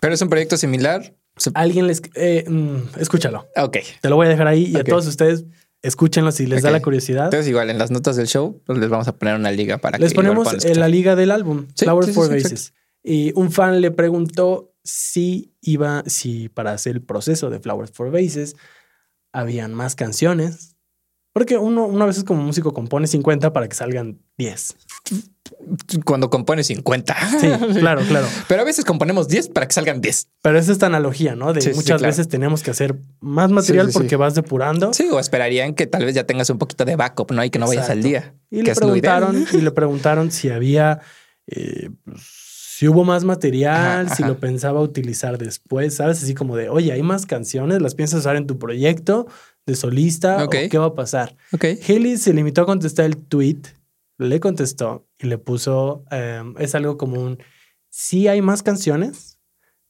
[0.00, 1.14] Pero es un proyecto similar.
[1.54, 2.02] Alguien les...
[2.16, 3.46] eh, mm, escúchalo.
[3.56, 3.78] Ok.
[4.00, 5.44] Te lo voy a dejar ahí y a todos ustedes
[5.84, 7.26] escúchenlo si les da la curiosidad.
[7.26, 9.98] Entonces, igual en las notas del show pues, les vamos a poner una liga para
[9.98, 12.74] Les que igual ponemos en la liga del álbum, Sí, Flowers sí, for sí, Vases.
[13.02, 18.10] Y un fan le preguntó si iba, si para hacer el proceso de Flowers for
[18.10, 18.56] Vases
[19.32, 20.73] habían más canciones.
[21.34, 24.76] Porque uno, uno a veces como músico compone 50 para que salgan 10.
[26.04, 27.16] Cuando compone 50.
[27.40, 27.48] Sí,
[27.80, 28.26] claro, claro.
[28.48, 30.28] Pero a veces componemos 10 para que salgan 10.
[30.42, 31.52] Pero es esta analogía, ¿no?
[31.52, 32.12] De Sí, sí, muchas claro.
[32.12, 34.94] veces tenemos que hacer más material Sí, porque vas depurando.
[34.94, 37.44] Sí, o esperarían que tal vez ya tengas un poquito de backup, ¿no?
[37.44, 38.36] Y que no vayas al día.
[38.52, 41.00] Y le preguntaron, y le preguntaron si había,
[41.48, 42.22] eh, pues,
[42.76, 44.32] si hubo más material, Ajá, si ajá.
[44.32, 46.22] lo pensaba utilizar después, ¿sabes?
[46.22, 49.26] Así como de, oye, hay más canciones, las piensas usar en tu proyecto
[49.66, 50.44] de solista.
[50.44, 51.36] ¿o qué va a pasar?
[51.52, 51.64] Ok.
[51.88, 53.60] Haley se limitó a contestar el tweet,
[54.18, 57.38] le contestó y le puso, eh, es algo como un,
[57.90, 59.38] sí hay más canciones,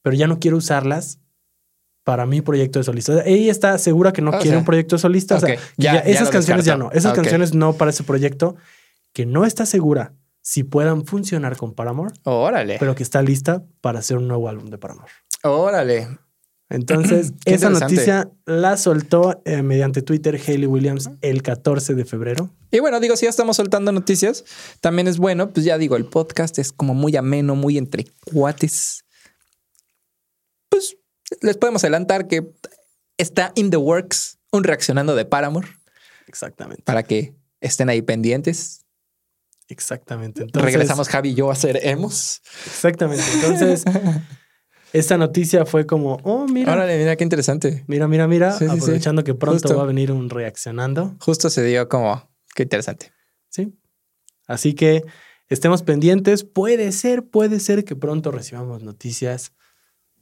[0.01, 1.19] pero ya no quiero usarlas
[2.03, 3.13] para mi proyecto de solista.
[3.13, 5.35] O sea, ella está segura que no O quiere sea, un proyecto de solista.
[5.35, 6.91] O sea, ya- esas canciones ya no.
[6.91, 8.55] Esas canciones no para ese proyecto,
[9.11, 12.77] que no está segura si puedan funcionar con Paramore, Órale.
[12.79, 15.11] pero que está lista para hacer un nuevo álbum de Paramore.
[15.41, 16.07] Órale.
[16.69, 22.49] Entonces, esa noticia la soltó eh, mediante Twitter Hayley Williams el 14 de febrero.
[22.71, 24.43] Y bueno, digo, si ya estamos soltando noticias,
[24.81, 25.51] también es bueno.
[25.51, 29.05] Pues ya digo, el podcast es como muy ameno, muy entre cuates.
[30.69, 30.97] Pues
[31.41, 32.51] les podemos adelantar que
[33.17, 35.67] está in the works un reaccionando de Paramore
[36.27, 36.83] Exactamente.
[36.83, 38.85] para que estén ahí pendientes.
[39.67, 40.43] Exactamente.
[40.43, 42.41] Entonces, Regresamos Javi y yo a hacer emos.
[42.65, 43.23] Exactamente.
[43.33, 43.83] Entonces,
[44.97, 47.83] esta noticia fue como, oh, mira, Órale, mira qué interesante.
[47.87, 48.77] mira, mira, mira, Sí, sí, sí.
[48.79, 49.77] aprovechando que pronto Justo.
[49.77, 51.15] va a venir un reaccionando.
[51.19, 53.11] Justo se dio como qué interesante.
[53.49, 53.73] Sí.
[54.47, 55.03] Así que
[55.49, 56.43] estemos pendientes.
[56.43, 59.51] Puede ser, puede ser que pronto recibamos noticias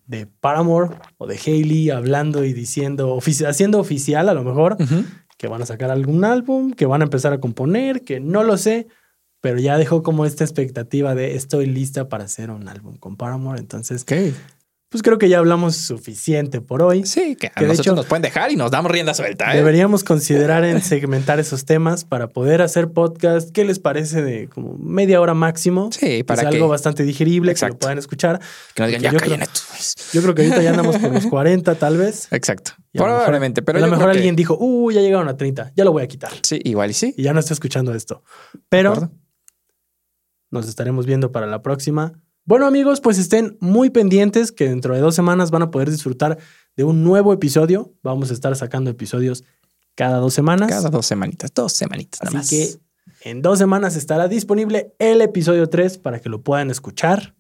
[0.05, 4.77] de Paramore o de Hailey hablando y diciendo, ofici- haciendo oficial a lo mejor,
[5.37, 8.57] que van a sacar algún álbum, que van a empezar a componer, que no lo
[8.57, 8.87] sé,
[9.41, 13.59] pero ya dejó como esta expectativa de estoy lista para hacer un álbum con Paramore.
[13.59, 14.13] Entonces, Ok.
[14.93, 17.05] Pues creo que ya hablamos suficiente por hoy.
[17.05, 19.51] Sí, que a Que de nosotros hecho- nos pueden dejar y nos damos rienda suelta.
[19.53, 19.57] ¿eh?
[19.57, 23.51] Deberíamos considerar en segmentar esos temas para poder hacer podcast.
[23.51, 25.89] ¿Qué les parece de como media hora máximo?
[25.91, 28.39] Sí, Que para sea que, algo bastante digerible, que lo puedan escuchar.
[28.75, 29.95] que nos digan, ya yo creo- estos".
[30.13, 32.27] Yo creo que ahorita ya andamos por los 40 tal vez.
[32.31, 32.71] Exacto.
[32.93, 35.83] Mejor- Probablemente, pero a lo mejor que- alguien dijo, uh, ya llegaron a 30, ya
[35.83, 36.31] lo voy a quitar.
[36.43, 37.13] Sí, igual y sí.
[37.17, 38.21] Y ya no está escuchando esto.
[38.69, 39.09] Pero
[40.51, 42.13] nos estaremos viendo para la próxima.
[42.45, 46.37] Bueno amigos, pues estén muy pendientes que dentro de dos semanas van a poder disfrutar
[46.75, 47.93] de un nuevo episodio.
[48.03, 49.43] Vamos a estar sacando episodios
[49.95, 50.69] cada dos semanas.
[50.69, 52.45] Cada dos semanitas, dos semanitas nada más.
[52.45, 52.79] Así
[53.19, 57.35] que en dos semanas estará disponible el episodio 3 para que lo puedan escuchar.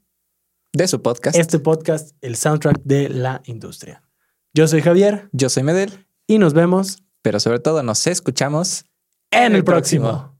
[0.71, 1.37] De su podcast.
[1.37, 4.03] Este podcast, el soundtrack de la industria.
[4.53, 8.85] Yo soy Javier Yo soy Medel, y nos vemos pero sobre todo nos escuchamos
[9.31, 10.32] en el próximo.